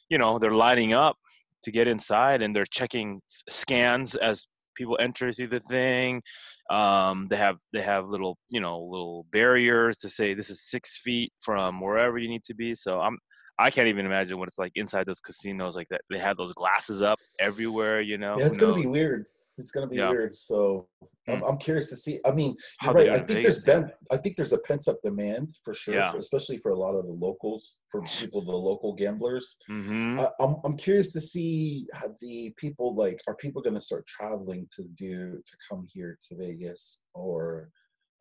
you 0.10 0.18
know, 0.20 0.38
they're 0.40 0.52
lining 0.52 0.94
up 0.94 1.18
to 1.64 1.72
get 1.72 1.88
inside, 1.88 2.42
and 2.44 2.56
they're 2.56 2.66
checking 2.66 3.22
scans 3.50 4.16
as 4.16 4.46
people 4.76 4.98
enter 5.02 5.34
through 5.34 5.48
the 5.48 5.60
thing. 5.60 6.22
Um, 6.70 7.28
they 7.30 7.38
have 7.38 7.58
they 7.74 7.82
have 7.82 8.08
little 8.08 8.38
you 8.50 8.60
know 8.62 8.80
little 8.80 9.26
barriers 9.32 9.98
to 10.00 10.10
say 10.10 10.34
this 10.34 10.50
is 10.52 10.62
six 10.70 10.98
feet 10.98 11.34
from 11.44 11.82
wherever 11.82 12.18
you 12.20 12.30
need 12.30 12.44
to 12.46 12.54
be. 12.56 12.76
So 12.76 13.00
I'm 13.02 13.18
I 13.60 13.72
can't 13.72 13.88
even 13.88 14.06
imagine 14.06 14.38
what 14.38 14.48
it's 14.48 14.58
like 14.60 14.72
inside 14.76 15.06
those 15.06 15.20
casinos. 15.20 15.76
Like 15.76 15.88
that, 15.90 16.02
they 16.10 16.20
have 16.20 16.38
those 16.38 16.54
glasses 16.54 17.02
up 17.02 17.20
everywhere. 17.40 18.02
You 18.02 18.18
know. 18.18 18.36
Yeah, 18.38 18.46
it's 18.48 18.58
gonna 18.58 18.76
be 18.76 18.86
weird. 18.86 19.26
It's 19.58 19.72
gonna 19.72 19.88
be 19.88 19.98
Yeah. 19.98 20.12
weird. 20.12 20.36
So 20.36 20.88
I'm, 21.28 21.42
Mm. 21.42 21.50
I'm 21.50 21.58
curious 21.58 21.90
to 21.90 21.96
see. 21.96 22.20
I 22.24 22.32
mean, 22.32 22.56
you're 22.84 22.94
they 22.94 23.10
right. 23.10 23.22
I 23.22 23.26
think 23.26 23.42
there's 23.42 23.64
been. 23.64 23.92
I 24.12 24.18
think 24.18 24.38
there's 24.38 24.54
a 24.54 24.60
pent 24.60 24.88
up 24.88 24.98
demand 25.04 25.58
for 25.64 25.74
sure, 25.74 25.96
Yeah. 25.96 26.12
for, 26.12 26.18
especially 26.20 26.58
for 26.60 26.72
a 26.72 26.78
lot 26.78 26.94
of 26.96 27.06
the 27.08 27.12
locals, 27.14 27.80
for 27.90 28.02
people, 28.32 28.46
the 28.46 28.52
local 28.52 28.94
gamblers. 28.94 29.58
Mhm. 29.70 30.20
I, 30.20 30.30
I'm 30.40 30.58
I'm 30.64 30.78
curious 30.78 31.12
to 31.14 31.20
see 31.20 31.88
how 31.94 32.14
the 32.22 32.54
people 32.58 32.94
like 32.96 33.20
are 33.28 33.36
people 33.36 33.62
going 33.64 33.74
to 33.76 33.82
start 33.82 34.06
traveling 34.06 34.68
to 34.76 34.84
do 34.90 35.42
to 35.44 35.58
come 35.68 35.88
here 35.92 36.18
to 36.30 36.36
Vegas 36.38 37.02
or 37.14 37.72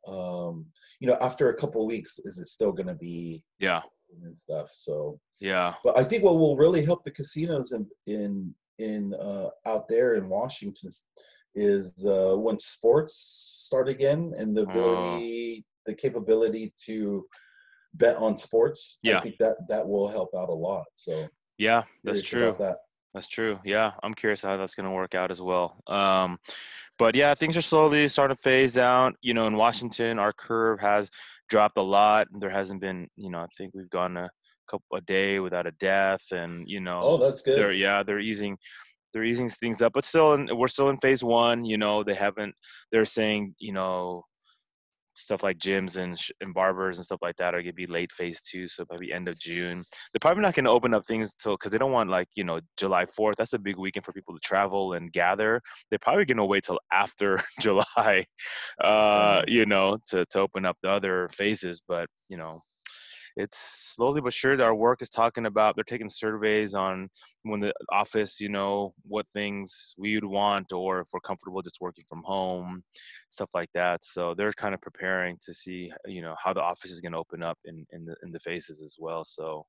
um 0.08 0.64
you 1.00 1.06
know 1.08 1.16
after 1.20 1.48
a 1.50 1.56
couple 1.56 1.80
of 1.82 1.86
weeks 1.88 2.20
is 2.20 2.38
it 2.38 2.44
still 2.46 2.70
going 2.72 2.86
to 2.86 2.94
be 2.94 3.42
Yeah. 3.58 3.82
And 4.24 4.36
stuff 4.38 4.68
so 4.72 5.18
Yeah. 5.40 5.74
but 5.84 5.96
I 5.98 6.04
think 6.04 6.22
what 6.24 6.34
will 6.36 6.56
really 6.56 6.84
help 6.84 7.02
the 7.04 7.10
casinos 7.10 7.72
in 7.72 7.86
in 8.06 8.54
in 8.78 9.14
uh, 9.14 9.48
out 9.64 9.88
there 9.88 10.14
in 10.16 10.28
Washington 10.28 10.90
is- 11.54 12.04
uh, 12.06 12.36
when 12.36 12.58
sports 12.58 13.14
start 13.14 13.88
again 13.88 14.34
and 14.36 14.54
the 14.56 14.66
Oh. 14.66 14.70
ability, 14.70 15.64
the 15.86 15.94
capability 15.94 16.74
to 16.84 17.26
bet 17.94 18.16
on 18.16 18.36
sports. 18.36 18.98
Yeah. 19.02 19.18
I 19.18 19.22
think 19.22 19.38
that 19.38 19.56
that 19.68 19.88
will 19.88 20.08
help 20.08 20.30
out 20.36 20.50
a 20.50 20.54
lot. 20.54 20.84
So 20.94 21.28
Yeah. 21.56 21.84
That's 22.04 22.20
true. 22.20 22.54
That. 22.58 22.78
That's 23.14 23.26
true. 23.28 23.58
Yeah, 23.64 23.92
I'm 24.02 24.12
curious 24.12 24.42
how 24.42 24.58
that's 24.58 24.74
going 24.74 24.84
to 24.84 24.92
work 24.92 25.14
out 25.14 25.30
as 25.30 25.40
well. 25.40 25.82
Um, 25.86 26.38
but 26.98 27.14
yeah, 27.14 27.34
things 27.34 27.56
are 27.56 27.62
slowly 27.62 28.08
starting 28.08 28.36
to 28.36 28.42
phase 28.42 28.74
down. 28.74 29.14
You 29.22 29.32
know, 29.32 29.46
in 29.46 29.56
Washington, 29.56 30.18
our 30.18 30.34
curve 30.34 30.80
has 30.80 31.10
dropped 31.48 31.78
a 31.78 31.82
lot. 31.82 32.28
There 32.32 32.50
hasn't 32.50 32.80
been, 32.80 33.08
you 33.16 33.30
know, 33.30 33.38
I 33.40 33.46
think 33.56 33.72
we've 33.74 33.90
gone 33.90 34.16
a 34.16 34.30
couple 34.70 34.96
a 34.96 35.00
day 35.00 35.38
without 35.38 35.66
a 35.66 35.72
death, 35.72 36.22
and 36.32 36.64
you 36.68 36.80
know, 36.80 37.00
Oh, 37.02 37.16
that's 37.18 37.42
they're 37.42 37.70
good. 37.72 37.78
yeah, 37.78 38.02
they're 38.02 38.20
easing 38.20 38.56
they're 39.12 39.24
easing 39.24 39.48
things 39.48 39.80
up, 39.80 39.92
but 39.94 40.04
still, 40.04 40.34
in, 40.34 40.48
we're 40.52 40.66
still 40.68 40.90
in 40.90 40.98
phase 40.98 41.24
one. 41.24 41.64
You 41.64 41.78
know, 41.78 42.04
they 42.04 42.14
haven't. 42.14 42.54
They're 42.92 43.06
saying, 43.06 43.54
you 43.58 43.72
know, 43.72 44.24
stuff 45.16 45.42
like 45.42 45.58
gyms 45.58 45.96
and 45.96 46.18
sh- 46.18 46.30
and 46.40 46.52
barbers 46.54 46.98
and 46.98 47.04
stuff 47.04 47.20
like 47.22 47.36
that 47.36 47.54
are 47.54 47.62
gonna 47.62 47.72
be 47.72 47.86
late 47.86 48.12
phase 48.12 48.40
two, 48.42 48.68
so 48.68 48.84
maybe 48.90 49.12
end 49.12 49.28
of 49.28 49.38
June. 49.38 49.84
They're 50.12 50.20
probably 50.20 50.42
not 50.42 50.54
gonna 50.54 50.70
open 50.70 50.94
up 50.94 51.06
things 51.06 51.34
till 51.34 51.54
because 51.54 51.72
they 51.72 51.78
don't 51.78 51.92
want 51.92 52.10
like 52.10 52.28
you 52.34 52.44
know 52.44 52.60
July 52.76 53.06
fourth. 53.06 53.36
That's 53.36 53.54
a 53.54 53.58
big 53.58 53.76
weekend 53.78 54.04
for 54.04 54.12
people 54.12 54.34
to 54.34 54.40
travel 54.40 54.92
and 54.92 55.12
gather. 55.12 55.60
They're 55.90 55.98
probably 55.98 56.26
gonna 56.26 56.44
wait 56.46 56.64
till 56.64 56.80
after 56.92 57.42
July, 57.60 58.26
uh, 58.82 59.42
you 59.48 59.66
know, 59.66 59.98
to 60.06 60.26
to 60.26 60.40
open 60.40 60.64
up 60.64 60.76
the 60.82 60.90
other 60.90 61.28
phases. 61.30 61.82
But 61.86 62.08
you 62.28 62.36
know, 62.36 62.62
it's 63.36 63.58
slowly 63.58 64.20
but 64.20 64.32
sure 64.32 64.56
that 64.56 64.64
our 64.64 64.74
work 64.74 65.02
is 65.02 65.08
talking 65.08 65.46
about 65.46 65.74
they're 65.74 65.84
taking 65.84 66.08
surveys 66.08 66.74
on 66.74 67.08
when 67.42 67.60
the 67.60 67.72
office 67.90 68.40
you 68.40 68.48
know 68.48 68.94
what 69.06 69.26
things 69.28 69.94
we 69.98 70.14
would 70.14 70.24
want 70.24 70.72
or 70.72 71.00
if 71.00 71.08
we're 71.12 71.20
comfortable 71.20 71.60
just 71.62 71.80
working 71.80 72.04
from 72.08 72.22
home 72.24 72.82
stuff 73.30 73.50
like 73.54 73.70
that 73.74 74.02
so 74.02 74.34
they're 74.34 74.52
kind 74.52 74.74
of 74.74 74.80
preparing 74.80 75.36
to 75.44 75.52
see 75.52 75.90
you 76.06 76.22
know 76.22 76.34
how 76.42 76.52
the 76.52 76.60
office 76.62 76.90
is 76.90 77.00
going 77.00 77.12
to 77.12 77.18
open 77.18 77.42
up 77.42 77.58
in 77.64 77.86
in 77.92 78.04
the 78.04 78.16
in 78.22 78.32
the 78.32 78.40
phases 78.40 78.80
as 78.82 78.96
well 78.98 79.24
so 79.24 79.66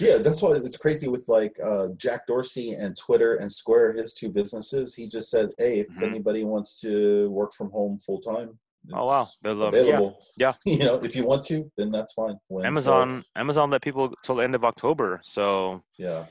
Yeah, 0.00 0.16
that's 0.18 0.42
why 0.42 0.56
it's 0.56 0.76
crazy 0.76 1.06
with 1.06 1.28
like 1.28 1.56
uh, 1.64 1.88
Jack 1.96 2.26
Dorsey 2.26 2.72
and 2.72 2.96
Twitter 2.96 3.36
and 3.36 3.50
Square, 3.50 3.92
his 3.92 4.12
two 4.14 4.30
businesses. 4.30 4.96
He 4.96 5.06
just 5.08 5.30
said, 5.30 5.50
"Hey, 5.58 5.78
if 5.80 5.88
Mhm. 5.94 6.02
anybody 6.10 6.42
wants 6.44 6.80
to 6.80 7.30
work 7.30 7.52
from 7.52 7.70
home 7.70 7.98
full 7.98 8.18
time, 8.20 8.58
oh 8.94 9.06
wow 9.06 9.22
it's 9.22 9.38
they 9.42 9.50
love 9.50 9.74
yeah 9.74 9.80
available. 9.80 10.18
yeah. 10.36 10.52
you 10.66 10.78
know, 10.78 10.96
if 11.02 11.14
you 11.16 11.26
want 11.26 11.42
to, 11.44 11.70
then 11.76 11.90
that's 11.90 12.12
fine." 12.12 12.36
When, 12.48 12.62
so, 12.62 12.66
amazon 12.68 13.24
amazon 13.36 13.70
let 13.70 13.82
people 13.82 14.12
till 14.22 14.36
the 14.36 14.42
end 14.44 14.54
of 14.54 14.64
october 14.64 15.20
so 15.22 15.82
yeah. 15.98 16.26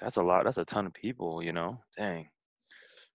that's 0.00 0.16
a 0.16 0.22
lot 0.22 0.44
that's 0.44 0.58
a 0.58 0.64
ton 0.64 0.86
of 0.86 0.94
people 0.94 1.42
you 1.42 1.52
know 1.52 1.78
dang 1.96 2.28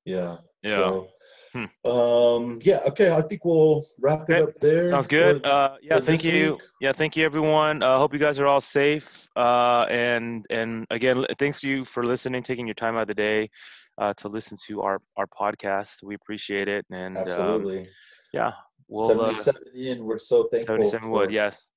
Yeah. 0.05 0.37
Yeah. 0.63 0.75
So, 0.77 1.07
Hmm. 1.53 1.89
um, 1.89 2.59
yeah. 2.61 2.79
Okay. 2.87 3.09
I 3.11 3.21
think 3.21 3.43
we'll 3.45 3.83
wrap 3.99 4.21
Okay. 4.23 4.37
it 4.39 4.43
up 4.43 4.59
there. 4.59 4.89
Sounds 4.89 5.07
good. 5.07 5.41
for- 5.41 5.49
Uh, 5.49 5.75
yeah, 5.81 5.99
thank 5.99 6.23
you. 6.23 6.51
week. 6.53 6.61
Yeah, 6.81 6.93
thank 6.93 7.15
you, 7.17 7.23
everyone. 7.25 7.81
Uh, 7.81 7.97
hope 7.97 8.13
you 8.13 8.19
guys 8.19 8.37
are 8.39 8.45
all 8.47 8.61
safe. 8.61 9.27
Uh, 9.35 9.85
and 9.89 10.45
and 10.49 10.85
again, 10.91 11.21
li- 11.21 11.35
thanks 11.39 11.63
you 11.63 11.83
for 11.85 12.03
listening, 12.05 12.43
taking 12.43 12.67
your 12.67 12.75
time 12.75 12.95
out 12.95 13.03
of 13.03 13.07
the 13.07 13.15
day 13.29 13.49
uh, 13.97 14.13
to 14.19 14.27
listen 14.27 14.57
to 14.67 14.81
our 14.81 14.99
our 15.17 15.25
podcast. 15.27 16.03
We 16.03 16.15
appreciate 16.15 16.67
it. 16.67 16.85
And 16.91 17.17
um, 17.17 17.23
Absolutely. 17.23 17.87
yeah, 18.33 18.51
we'll 18.87 19.21
uh, 19.21 19.33
Seventy-seven 19.35 19.61
in. 19.75 20.05
We're 20.05 20.19
so 20.19 20.47
thankful. 20.51 20.75
seventy-seven 20.75 21.09
wood. 21.09 21.31
Yes, 21.31 21.67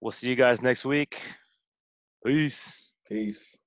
we'll 0.00 0.10
see 0.12 0.28
you 0.28 0.36
guys 0.36 0.62
next 0.62 0.84
week. 0.84 1.20
Peace. 2.24 2.94
Peace. 3.08 3.62